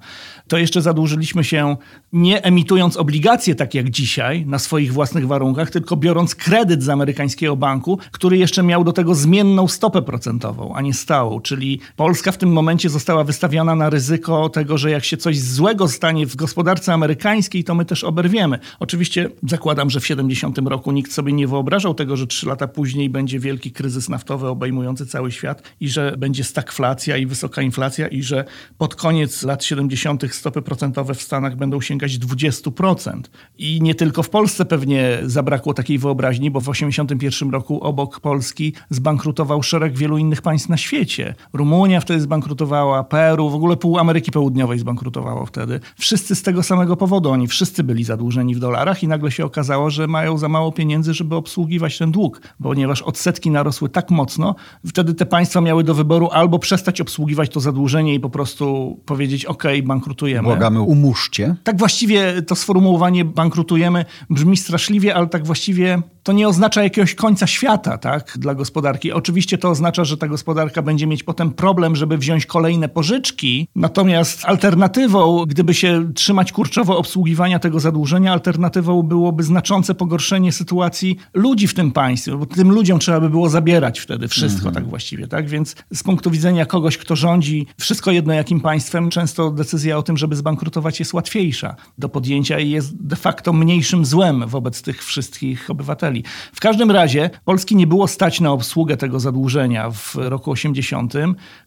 To 0.48 0.58
jeszcze 0.58 0.82
zadłużyliśmy 0.82 1.44
się 1.44 1.76
nie 2.12 2.44
emitując 2.44 2.96
obligacje 2.96 3.54
tak 3.54 3.74
jak 3.74 3.90
dzisiaj 3.90 4.46
na 4.46 4.58
swoich 4.58 4.92
własnych 4.92 5.26
warunkach, 5.26 5.70
tylko 5.70 5.96
biorąc 5.96 6.34
kredyt 6.34 6.82
z 6.82 6.88
amerykańskiego 6.88 7.56
banku, 7.56 7.98
który 8.12 8.36
jeszcze 8.38 8.62
miał 8.62 8.84
do 8.84 8.92
tego 8.92 9.14
zmienną 9.14 9.68
stopę 9.68 10.02
procentową, 10.02 10.74
a 10.74 10.80
nie 10.80 10.94
stałą. 10.94 11.40
Czyli 11.40 11.80
Polska 11.96 12.32
w 12.32 12.38
tym 12.38 12.52
momencie 12.52 12.88
została 12.88 13.24
wystawiona 13.24 13.74
na 13.74 13.90
ryzyko 13.90 14.48
tego, 14.48 14.78
że 14.78 14.90
jak 14.90 15.04
się 15.04 15.16
coś 15.16 15.40
złego 15.40 15.88
stanie 15.88 16.26
w 16.26 16.36
gospodarce 16.36 16.92
amerykańskiej, 16.92 17.64
to 17.64 17.74
my 17.74 17.84
też 17.84 18.04
oberwiemy. 18.04 18.58
Oczywiście 18.80 19.30
zakładam, 19.48 19.90
że 19.90 20.00
w 20.00 20.06
70 20.06 20.58
roku 20.58 20.92
nikt 20.92 21.12
sobie 21.12 21.32
nie 21.32 21.48
wyobrażał 21.48 21.94
tego, 21.94 22.16
że 22.16 22.26
trzy 22.26 22.46
lata 22.46 22.68
później 22.68 23.10
będzie 23.10 23.40
wielki 23.40 23.72
kryzys 23.72 24.08
naftowy 24.08 24.48
obejmujący 24.48 25.06
cały 25.06 25.32
świat 25.32 25.62
i 25.80 25.88
że 25.88 26.14
będzie 26.18 26.44
stagflacja 26.44 27.16
i 27.16 27.26
wysoka 27.26 27.62
inflacja 27.62 28.08
i 28.08 28.22
że 28.26 28.44
pod 28.78 28.94
koniec 28.94 29.42
lat 29.42 29.64
70. 29.64 30.34
stopy 30.34 30.62
procentowe 30.62 31.14
w 31.14 31.22
Stanach 31.22 31.56
będą 31.56 31.80
sięgać 31.80 32.18
20%. 32.18 33.20
I 33.58 33.82
nie 33.82 33.94
tylko 33.94 34.22
w 34.22 34.30
Polsce 34.30 34.64
pewnie 34.64 35.18
zabrakło 35.22 35.74
takiej 35.74 35.98
wyobraźni, 35.98 36.50
bo 36.50 36.60
w 36.60 36.68
81 36.68 37.50
roku 37.50 37.80
obok 37.80 38.20
Polski 38.20 38.72
zbankrutował 38.90 39.62
szereg 39.62 39.98
wielu 39.98 40.18
innych 40.18 40.42
państw 40.42 40.68
na 40.68 40.76
świecie. 40.76 41.34
Rumunia 41.52 42.00
wtedy 42.00 42.20
zbankrutowała, 42.20 43.04
Peru, 43.04 43.50
w 43.50 43.54
ogóle 43.54 43.76
pół 43.76 43.98
Ameryki 43.98 44.30
Południowej 44.30 44.78
zbankrutowało 44.78 45.46
wtedy. 45.46 45.80
Wszyscy 45.98 46.34
z 46.34 46.42
tego 46.42 46.62
samego 46.62 46.96
powodu. 46.96 47.30
Oni 47.30 47.48
wszyscy 47.48 47.84
byli 47.84 48.04
zadłużeni 48.04 48.54
w 48.54 48.58
dolarach 48.58 49.02
i 49.02 49.08
nagle 49.08 49.30
się 49.30 49.44
okazało, 49.44 49.90
że 49.90 50.06
mają 50.06 50.38
za 50.38 50.48
mało 50.48 50.72
pieniędzy, 50.72 51.14
żeby 51.14 51.34
obsługiwać 51.34 51.98
ten 51.98 52.12
dług, 52.12 52.40
ponieważ 52.62 53.02
odsetki 53.02 53.50
narosły 53.50 53.88
tak 53.88 54.10
mocno. 54.10 54.54
Wtedy 54.86 55.14
te 55.14 55.26
państwa 55.26 55.60
miały 55.60 55.84
do 55.84 55.94
wyboru 55.94 56.28
albo 56.32 56.58
przestać 56.58 57.00
obsługiwać 57.00 57.50
to 57.50 57.60
zadłużenie 57.60 58.14
i 58.16 58.20
po 58.20 58.30
prostu 58.30 58.96
powiedzieć, 59.06 59.44
OK, 59.44 59.64
bankrutujemy. 59.84 60.48
Błagamy, 60.48 60.80
umóżcie. 60.80 61.56
Tak 61.64 61.78
właściwie 61.78 62.42
to 62.42 62.54
sformułowanie 62.54 63.24
bankrutujemy 63.24 64.04
brzmi 64.30 64.56
straszliwie, 64.56 65.14
ale 65.14 65.26
tak 65.26 65.46
właściwie 65.46 66.02
to 66.26 66.32
nie 66.32 66.48
oznacza 66.48 66.82
jakiegoś 66.82 67.14
końca 67.14 67.46
świata 67.46 67.98
tak, 67.98 68.38
dla 68.38 68.54
gospodarki. 68.54 69.12
Oczywiście 69.12 69.58
to 69.58 69.70
oznacza, 69.70 70.04
że 70.04 70.16
ta 70.16 70.28
gospodarka 70.28 70.82
będzie 70.82 71.06
mieć 71.06 71.22
potem 71.22 71.50
problem, 71.50 71.96
żeby 71.96 72.18
wziąć 72.18 72.46
kolejne 72.46 72.88
pożyczki. 72.88 73.68
Natomiast 73.76 74.44
alternatywą, 74.44 75.44
gdyby 75.46 75.74
się 75.74 76.12
trzymać 76.14 76.52
kurczowo 76.52 76.98
obsługiwania 76.98 77.58
tego 77.58 77.80
zadłużenia, 77.80 78.32
alternatywą 78.32 79.02
byłoby 79.02 79.42
znaczące 79.42 79.94
pogorszenie 79.94 80.52
sytuacji 80.52 81.16
ludzi 81.34 81.68
w 81.68 81.74
tym 81.74 81.92
państwie, 81.92 82.36
bo 82.36 82.46
tym 82.46 82.72
ludziom 82.72 82.98
trzeba 82.98 83.20
by 83.20 83.30
było 83.30 83.48
zabierać 83.48 84.00
wtedy 84.00 84.28
wszystko 84.28 84.72
tak 84.72 84.88
właściwie. 84.88 85.28
Tak? 85.28 85.48
Więc 85.48 85.76
z 85.94 86.02
punktu 86.02 86.30
widzenia 86.30 86.66
kogoś, 86.66 86.98
kto 86.98 87.16
rządzi, 87.16 87.66
wszystko 87.78 88.10
jedno 88.10 88.34
jakim 88.34 88.60
państwem, 88.60 89.10
często 89.10 89.50
decyzja 89.50 89.98
o 89.98 90.02
tym, 90.02 90.16
żeby 90.16 90.36
zbankrutować 90.36 90.98
jest 90.98 91.14
łatwiejsza 91.14 91.76
do 91.98 92.08
podjęcia 92.08 92.58
i 92.58 92.70
jest 92.70 93.06
de 93.06 93.16
facto 93.16 93.52
mniejszym 93.52 94.04
złem 94.04 94.46
wobec 94.46 94.82
tych 94.82 95.04
wszystkich 95.04 95.70
obywateli. 95.70 96.15
W 96.52 96.60
każdym 96.60 96.90
razie 96.90 97.30
Polski 97.44 97.76
nie 97.76 97.86
było 97.86 98.08
stać 98.08 98.40
na 98.40 98.52
obsługę 98.52 98.96
tego 98.96 99.20
zadłużenia 99.20 99.90
w 99.90 100.14
roku 100.14 100.50
80, 100.50 101.14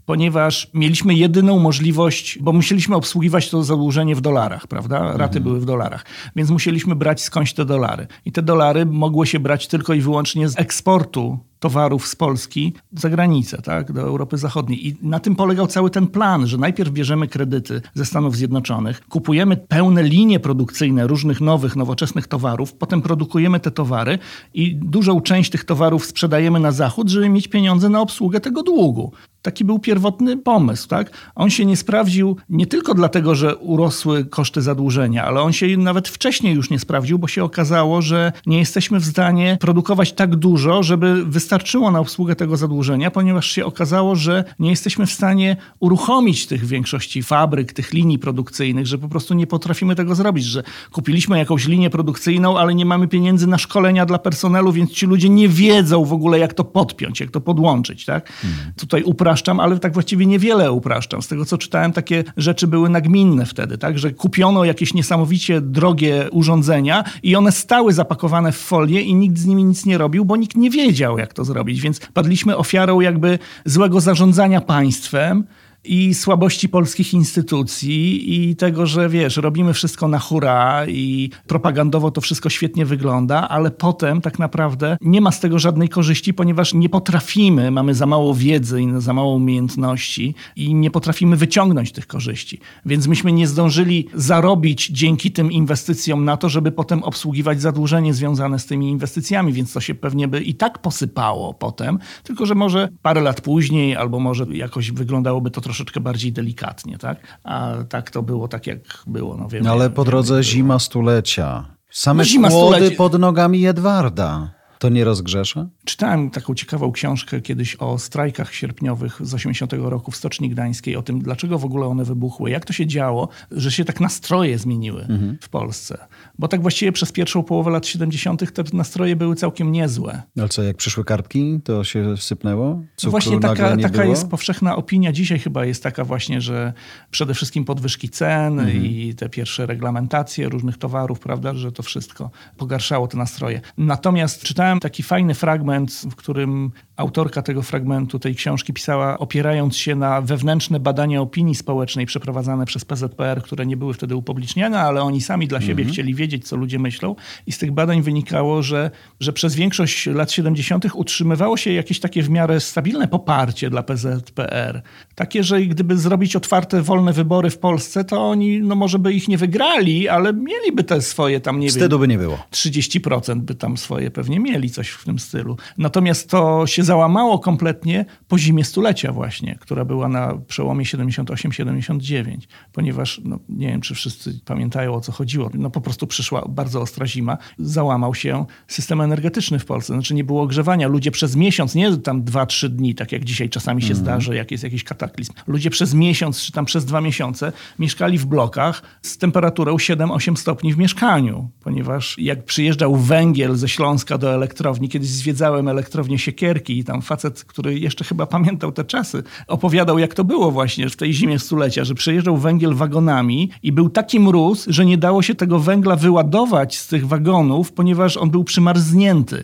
ponieważ 0.09 0.67
mieliśmy 0.73 1.13
jedyną 1.13 1.59
możliwość, 1.59 2.39
bo 2.41 2.53
musieliśmy 2.53 2.95
obsługiwać 2.95 3.49
to 3.49 3.63
zadłużenie 3.63 4.15
w 4.15 4.21
dolarach, 4.21 4.67
prawda? 4.67 5.17
Raty 5.17 5.39
były 5.39 5.59
w 5.59 5.65
dolarach, 5.65 6.05
więc 6.35 6.49
musieliśmy 6.49 6.95
brać 6.95 7.21
skądś 7.21 7.53
te 7.53 7.65
dolary. 7.65 8.07
I 8.25 8.31
te 8.31 8.41
dolary 8.41 8.85
mogły 8.85 9.27
się 9.27 9.39
brać 9.39 9.67
tylko 9.67 9.93
i 9.93 10.01
wyłącznie 10.01 10.49
z 10.49 10.59
eksportu 10.59 11.39
towarów 11.59 12.07
z 12.07 12.15
Polski 12.15 12.73
za 12.93 13.09
granicę, 13.09 13.61
tak, 13.61 13.91
do 13.91 14.01
Europy 14.01 14.37
Zachodniej. 14.37 14.87
I 14.87 14.95
na 15.01 15.19
tym 15.19 15.35
polegał 15.35 15.67
cały 15.67 15.89
ten 15.89 16.07
plan, 16.07 16.47
że 16.47 16.57
najpierw 16.57 16.91
bierzemy 16.91 17.27
kredyty 17.27 17.81
ze 17.93 18.05
Stanów 18.05 18.35
Zjednoczonych, 18.35 19.07
kupujemy 19.09 19.57
pełne 19.57 20.03
linie 20.03 20.39
produkcyjne 20.39 21.07
różnych 21.07 21.41
nowych, 21.41 21.75
nowoczesnych 21.75 22.27
towarów, 22.27 22.73
potem 22.73 23.01
produkujemy 23.01 23.59
te 23.59 23.71
towary 23.71 24.19
i 24.53 24.75
dużą 24.75 25.21
część 25.21 25.51
tych 25.51 25.63
towarów 25.63 26.05
sprzedajemy 26.05 26.59
na 26.59 26.71
zachód, 26.71 27.09
żeby 27.09 27.29
mieć 27.29 27.47
pieniądze 27.47 27.89
na 27.89 28.01
obsługę 28.01 28.39
tego 28.39 28.63
długu. 28.63 29.11
Taki 29.41 29.65
był 29.65 29.79
pierwotny 29.79 30.37
pomysł, 30.37 30.87
tak? 30.87 31.11
On 31.35 31.49
się 31.49 31.65
nie 31.65 31.77
sprawdził 31.77 32.37
nie 32.49 32.67
tylko 32.67 32.93
dlatego, 32.93 33.35
że 33.35 33.55
urosły 33.55 34.25
koszty 34.25 34.61
zadłużenia, 34.61 35.25
ale 35.25 35.41
on 35.41 35.53
się 35.53 35.77
nawet 35.77 36.07
wcześniej 36.07 36.55
już 36.55 36.69
nie 36.69 36.79
sprawdził, 36.79 37.19
bo 37.19 37.27
się 37.27 37.43
okazało, 37.43 38.01
że 38.01 38.31
nie 38.45 38.59
jesteśmy 38.59 38.99
w 38.99 39.05
stanie 39.05 39.57
produkować 39.61 40.13
tak 40.13 40.35
dużo, 40.35 40.83
żeby 40.83 41.25
wystarczyło 41.25 41.91
na 41.91 41.99
obsługę 41.99 42.35
tego 42.35 42.57
zadłużenia, 42.57 43.11
ponieważ 43.11 43.51
się 43.51 43.65
okazało, 43.65 44.15
że 44.15 44.43
nie 44.59 44.69
jesteśmy 44.69 45.05
w 45.05 45.11
stanie 45.11 45.57
uruchomić 45.79 46.47
tych 46.47 46.65
większości 46.65 47.23
fabryk, 47.23 47.73
tych 47.73 47.93
linii 47.93 48.19
produkcyjnych, 48.19 48.87
że 48.87 48.97
po 48.97 49.09
prostu 49.09 49.33
nie 49.33 49.47
potrafimy 49.47 49.95
tego 49.95 50.15
zrobić, 50.15 50.45
że 50.45 50.63
kupiliśmy 50.91 51.37
jakąś 51.37 51.67
linię 51.67 51.89
produkcyjną, 51.89 52.57
ale 52.57 52.75
nie 52.75 52.85
mamy 52.85 53.07
pieniędzy 53.07 53.47
na 53.47 53.57
szkolenia 53.57 54.05
dla 54.05 54.19
personelu, 54.19 54.71
więc 54.71 54.91
ci 54.91 55.05
ludzie 55.05 55.29
nie 55.29 55.49
wiedzą 55.49 56.05
w 56.05 56.13
ogóle, 56.13 56.39
jak 56.39 56.53
to 56.53 56.63
podpiąć, 56.63 57.19
jak 57.19 57.31
to 57.31 57.41
podłączyć, 57.41 58.05
tak? 58.05 58.31
Hmm. 58.31 58.73
Tutaj 58.77 59.03
upraszczam, 59.29 59.59
ale 59.59 59.79
tak 59.79 59.93
właściwie 59.93 60.25
niewiele 60.25 60.71
upraszczam. 60.71 61.21
Z 61.21 61.27
tego, 61.27 61.45
co 61.45 61.57
czytałem, 61.57 61.93
takie 61.93 62.23
rzeczy 62.37 62.67
były 62.67 62.89
nagminne 62.89 63.45
wtedy, 63.45 63.77
tak? 63.77 63.99
Że 63.99 64.11
kupiono 64.11 64.65
jakieś 64.65 64.93
niesamowicie 64.93 65.61
drogie 65.61 66.29
urządzenia 66.31 67.03
i 67.23 67.35
one 67.35 67.51
stały 67.51 67.93
zapakowane 67.93 68.51
w 68.51 68.57
folię 68.57 69.01
i 69.01 69.13
nikt 69.13 69.37
z 69.37 69.45
nimi 69.45 69.63
nic 69.63 69.85
nie 69.85 69.97
robił, 69.97 70.25
bo 70.25 70.35
nikt 70.35 70.57
nie 70.57 70.69
wiedział, 70.69 71.17
jak 71.17 71.33
to 71.33 71.45
zrobić. 71.45 71.81
Więc 71.81 71.99
padliśmy 72.13 72.57
ofiarą 72.57 72.99
jakby 72.99 73.39
złego 73.65 74.01
zarządzania 74.01 74.61
państwem 74.61 75.43
i 75.83 76.13
słabości 76.13 76.69
polskich 76.69 77.13
instytucji 77.13 78.33
i 78.35 78.55
tego, 78.55 78.85
że 78.85 79.09
wiesz, 79.09 79.37
robimy 79.37 79.73
wszystko 79.73 80.07
na 80.07 80.19
hura 80.19 80.87
i 80.87 81.29
propagandowo 81.47 82.11
to 82.11 82.21
wszystko 82.21 82.49
świetnie 82.49 82.85
wygląda, 82.85 83.49
ale 83.49 83.71
potem 83.71 84.21
tak 84.21 84.39
naprawdę 84.39 84.97
nie 85.01 85.21
ma 85.21 85.31
z 85.31 85.39
tego 85.39 85.59
żadnej 85.59 85.89
korzyści, 85.89 86.33
ponieważ 86.33 86.73
nie 86.73 86.89
potrafimy, 86.89 87.71
mamy 87.71 87.95
za 87.95 88.05
mało 88.05 88.35
wiedzy 88.35 88.81
i 88.81 88.87
za 88.97 89.13
mało 89.13 89.35
umiejętności 89.35 90.35
i 90.55 90.73
nie 90.73 90.91
potrafimy 90.91 91.35
wyciągnąć 91.35 91.91
tych 91.91 92.07
korzyści. 92.07 92.59
Więc 92.85 93.07
myśmy 93.07 93.31
nie 93.31 93.47
zdążyli 93.47 94.07
zarobić 94.13 94.87
dzięki 94.87 95.31
tym 95.31 95.51
inwestycjom 95.51 96.25
na 96.25 96.37
to, 96.37 96.49
żeby 96.49 96.71
potem 96.71 97.03
obsługiwać 97.03 97.61
zadłużenie 97.61 98.13
związane 98.13 98.59
z 98.59 98.65
tymi 98.65 98.89
inwestycjami, 98.89 99.53
więc 99.53 99.73
to 99.73 99.81
się 99.81 99.95
pewnie 99.95 100.27
by 100.27 100.41
i 100.41 100.55
tak 100.55 100.81
posypało 100.81 101.53
potem, 101.53 101.99
tylko 102.23 102.45
że 102.45 102.55
może 102.55 102.89
parę 103.01 103.21
lat 103.21 103.41
później 103.41 103.95
albo 103.95 104.19
może 104.19 104.45
jakoś 104.51 104.91
wyglądałoby 104.91 105.51
to 105.51 105.61
troszeczkę 105.69 105.99
bardziej 105.99 106.33
delikatnie, 106.33 106.97
tak? 106.97 107.39
A 107.43 107.73
tak 107.89 108.11
to 108.11 108.23
było 108.23 108.47
tak, 108.47 108.67
jak 108.67 108.79
było. 109.07 109.37
No, 109.37 109.47
wiemy, 109.47 109.69
ale 109.69 109.89
po 109.89 110.03
drodze 110.03 110.43
zima 110.43 110.79
stulecia. 110.79 111.65
Same 111.89 112.23
no, 112.23 112.25
zima 112.25 112.49
kłody 112.49 112.91
pod 112.91 113.19
nogami 113.19 113.61
Jedwarda. 113.61 114.58
To 114.79 114.89
nie 114.89 115.03
rozgrzesza? 115.03 115.67
Czytałem 115.85 116.29
taką 116.29 116.55
ciekawą 116.55 116.91
książkę 116.91 117.41
kiedyś 117.41 117.75
o 117.75 117.97
strajkach 117.97 118.53
sierpniowych 118.53 119.17
z 119.21 119.33
80 119.33 119.73
roku 119.73 120.11
w 120.11 120.15
Stoczni 120.15 120.49
Gdańskiej, 120.49 120.95
o 120.95 121.01
tym, 121.01 121.21
dlaczego 121.21 121.59
w 121.59 121.65
ogóle 121.65 121.87
one 121.87 122.03
wybuchły, 122.05 122.49
jak 122.49 122.65
to 122.65 122.73
się 122.73 122.87
działo, 122.87 123.29
że 123.51 123.71
się 123.71 123.85
tak 123.85 123.99
nastroje 123.99 124.57
zmieniły 124.57 125.01
mhm. 125.01 125.37
w 125.41 125.49
Polsce. 125.49 125.97
Bo 126.37 126.47
tak 126.47 126.61
właściwie 126.61 126.91
przez 126.91 127.11
pierwszą 127.11 127.43
połowę 127.43 127.71
lat 127.71 127.87
70. 127.87 128.53
te 128.53 128.63
nastroje 128.73 129.15
były 129.15 129.35
całkiem 129.35 129.71
niezłe. 129.71 130.21
Ale 130.37 130.49
co, 130.49 130.63
jak 130.63 130.77
przyszły 130.77 131.05
kartki, 131.05 131.59
to 131.63 131.83
się 131.83 132.17
sypnęło? 132.17 132.81
Cukru 132.95 133.11
właśnie 133.11 133.39
taka, 133.39 133.77
taka 133.77 134.05
jest 134.05 134.29
powszechna 134.29 134.75
opinia. 134.75 135.11
Dzisiaj 135.11 135.39
chyba 135.39 135.65
jest 135.65 135.83
taka 135.83 136.03
właśnie, 136.05 136.41
że 136.41 136.73
przede 137.11 137.33
wszystkim 137.33 137.65
podwyżki 137.65 138.09
cen 138.09 138.59
mhm. 138.59 138.85
i 138.85 139.13
te 139.15 139.29
pierwsze 139.29 139.65
reglamentacje 139.65 140.49
różnych 140.49 140.77
towarów, 140.77 141.19
prawda, 141.19 141.53
że 141.53 141.71
to 141.71 141.83
wszystko 141.83 142.31
pogarszało 142.57 143.07
te 143.07 143.17
nastroje. 143.17 143.61
Natomiast 143.77 144.43
czytałem 144.43 144.68
taki 144.77 145.03
fajny 145.03 145.35
fragment, 145.35 145.91
w 146.11 146.15
którym 146.15 146.71
autorka 146.99 147.41
tego 147.41 147.61
fragmentu, 147.61 148.19
tej 148.19 148.35
książki 148.35 148.73
pisała 148.73 149.17
opierając 149.19 149.77
się 149.77 149.95
na 149.95 150.21
wewnętrzne 150.21 150.79
badania 150.79 151.21
opinii 151.21 151.55
społecznej 151.55 152.05
przeprowadzane 152.05 152.65
przez 152.65 152.85
PZPR, 152.85 153.41
które 153.43 153.65
nie 153.65 153.77
były 153.77 153.93
wtedy 153.93 154.15
upubliczniane, 154.15 154.79
ale 154.79 155.01
oni 155.01 155.21
sami 155.21 155.47
dla 155.47 155.61
siebie 155.61 155.83
mhm. 155.83 155.93
chcieli 155.93 156.15
wiedzieć, 156.15 156.47
co 156.47 156.55
ludzie 156.55 156.79
myślą. 156.79 157.15
I 157.47 157.51
z 157.51 157.57
tych 157.57 157.71
badań 157.71 158.01
wynikało, 158.01 158.63
że, 158.63 158.91
że 159.19 159.33
przez 159.33 159.55
większość 159.55 160.05
lat 160.05 160.31
70. 160.31 160.85
utrzymywało 160.93 161.57
się 161.57 161.73
jakieś 161.73 161.99
takie 161.99 162.23
w 162.23 162.29
miarę 162.29 162.59
stabilne 162.59 163.07
poparcie 163.07 163.69
dla 163.69 163.83
PZPR. 163.83 164.81
Takie, 165.15 165.43
że 165.43 165.61
gdyby 165.61 165.97
zrobić 165.97 166.35
otwarte, 166.35 166.81
wolne 166.81 167.13
wybory 167.13 167.49
w 167.49 167.57
Polsce, 167.57 168.03
to 168.03 168.29
oni, 168.29 168.61
no 168.61 168.75
może 168.75 168.99
by 168.99 169.13
ich 169.13 169.27
nie 169.27 169.37
wygrali, 169.37 170.09
ale 170.09 170.33
mieliby 170.33 170.83
te 170.83 171.01
swoje 171.01 171.39
tam, 171.39 171.59
nie 171.59 171.69
Wstydu 171.69 171.99
wiem... 171.99 171.99
by 171.99 172.07
nie 172.07 172.17
było. 172.17 172.39
30% 172.51 173.39
by 173.39 173.55
tam 173.55 173.77
swoje 173.77 174.11
pewnie 174.11 174.39
mieli, 174.39 174.69
coś 174.69 174.89
w 174.89 175.05
tym 175.05 175.19
stylu. 175.19 175.57
Natomiast 175.77 176.29
to 176.29 176.67
się 176.67 176.83
załamało 176.89 177.39
kompletnie 177.39 178.05
po 178.27 178.37
zimie 178.37 178.63
stulecia 178.63 179.11
właśnie, 179.11 179.57
która 179.59 179.85
była 179.85 180.07
na 180.07 180.37
przełomie 180.47 180.85
78-79, 180.85 182.37
ponieważ, 182.73 183.21
no, 183.25 183.39
nie 183.49 183.67
wiem, 183.67 183.81
czy 183.81 183.95
wszyscy 183.95 184.39
pamiętają, 184.45 184.93
o 184.93 185.01
co 185.01 185.11
chodziło. 185.11 185.49
No 185.53 185.69
po 185.69 185.81
prostu 185.81 186.07
przyszła 186.07 186.45
bardzo 186.49 186.81
ostra 186.81 187.07
zima, 187.07 187.37
załamał 187.57 188.15
się 188.15 188.45
system 188.67 189.01
energetyczny 189.01 189.59
w 189.59 189.65
Polsce. 189.65 189.93
Znaczy 189.93 190.13
nie 190.13 190.23
było 190.23 190.41
ogrzewania. 190.41 190.87
Ludzie 190.87 191.11
przez 191.11 191.35
miesiąc, 191.35 191.75
nie 191.75 191.97
tam 191.97 192.23
2-3 192.23 192.69
dni, 192.69 192.95
tak 192.95 193.11
jak 193.11 193.25
dzisiaj 193.25 193.49
czasami 193.49 193.81
się 193.81 193.93
mm. 193.93 193.97
zdarzy, 193.97 194.35
jak 194.35 194.51
jest 194.51 194.63
jakiś 194.63 194.83
kataklizm. 194.83 195.33
Ludzie 195.47 195.69
przez 195.69 195.93
miesiąc, 195.93 196.41
czy 196.41 196.51
tam 196.51 196.65
przez 196.65 196.85
dwa 196.85 197.01
miesiące 197.01 197.51
mieszkali 197.79 198.17
w 198.17 198.25
blokach 198.25 198.81
z 199.01 199.17
temperaturą 199.17 199.75
7-8 199.75 200.35
stopni 200.35 200.73
w 200.73 200.77
mieszkaniu, 200.77 201.49
ponieważ 201.63 202.15
jak 202.17 202.45
przyjeżdżał 202.45 202.95
węgiel 202.95 203.55
ze 203.55 203.69
Śląska 203.69 204.17
do 204.17 204.33
elektrowni, 204.33 204.89
kiedyś 204.89 205.09
zwiedzałem 205.09 205.67
elektrownię 205.67 206.19
Siekierki 206.19 206.78
i 206.79 206.83
tam 206.83 207.01
facet, 207.01 207.43
który 207.43 207.79
jeszcze 207.79 208.03
chyba 208.03 208.25
pamiętał 208.25 208.71
te 208.71 208.83
czasy, 208.83 209.23
opowiadał 209.47 209.99
jak 209.99 210.13
to 210.13 210.23
było 210.23 210.51
właśnie 210.51 210.89
w 210.89 210.95
tej 210.95 211.13
zimie 211.13 211.39
stulecia, 211.39 211.83
że 211.83 211.95
przyjeżdżał 211.95 212.37
węgiel 212.37 212.73
wagonami 212.73 213.49
i 213.63 213.71
był 213.71 213.89
taki 213.89 214.19
mróz, 214.19 214.65
że 214.67 214.85
nie 214.85 214.97
dało 214.97 215.21
się 215.21 215.35
tego 215.35 215.59
węgla 215.59 215.95
wyładować 215.95 216.77
z 216.77 216.87
tych 216.87 217.07
wagonów, 217.07 217.71
ponieważ 217.71 218.17
on 218.17 218.29
był 218.29 218.43
przymarznięty 218.43 219.43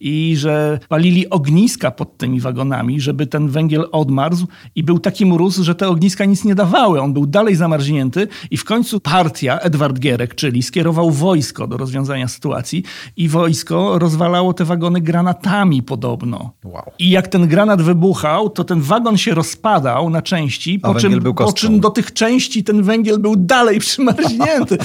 i 0.00 0.34
że 0.36 0.78
palili 0.88 1.30
ogniska 1.30 1.90
pod 1.90 2.16
tymi 2.16 2.40
wagonami, 2.40 3.00
żeby 3.00 3.26
ten 3.26 3.48
węgiel 3.48 3.88
odmarzł 3.92 4.46
i 4.74 4.82
był 4.82 4.98
taki 4.98 5.26
mróz, 5.26 5.58
że 5.58 5.74
te 5.74 5.88
ogniska 5.88 6.24
nic 6.24 6.44
nie 6.44 6.54
dawały. 6.54 7.00
On 7.00 7.12
był 7.12 7.26
dalej 7.26 7.56
zamarznięty 7.56 8.28
i 8.50 8.56
w 8.56 8.64
końcu 8.64 9.00
partia, 9.00 9.58
Edward 9.58 9.98
Gierek, 9.98 10.34
czyli 10.34 10.62
skierował 10.62 11.10
wojsko 11.10 11.66
do 11.66 11.76
rozwiązania 11.76 12.28
sytuacji 12.28 12.82
i 13.16 13.28
wojsko 13.28 13.98
rozwalało 13.98 14.52
te 14.54 14.64
wagony 14.64 15.00
granatami 15.00 15.82
podobno. 15.82 16.50
Wow. 16.64 16.75
I 16.98 17.10
jak 17.10 17.28
ten 17.28 17.48
granat 17.48 17.82
wybuchał, 17.82 18.50
to 18.50 18.64
ten 18.64 18.80
wagon 18.80 19.16
się 19.16 19.34
rozpadał 19.34 20.10
na 20.10 20.22
części, 20.22 20.78
po 20.78 20.94
czym, 20.94 21.34
po 21.34 21.52
czym 21.52 21.80
do 21.80 21.90
tych 21.90 22.12
części 22.12 22.64
ten 22.64 22.82
węgiel 22.82 23.18
był 23.18 23.36
dalej 23.36 23.78
przymarznięty. 23.78 24.78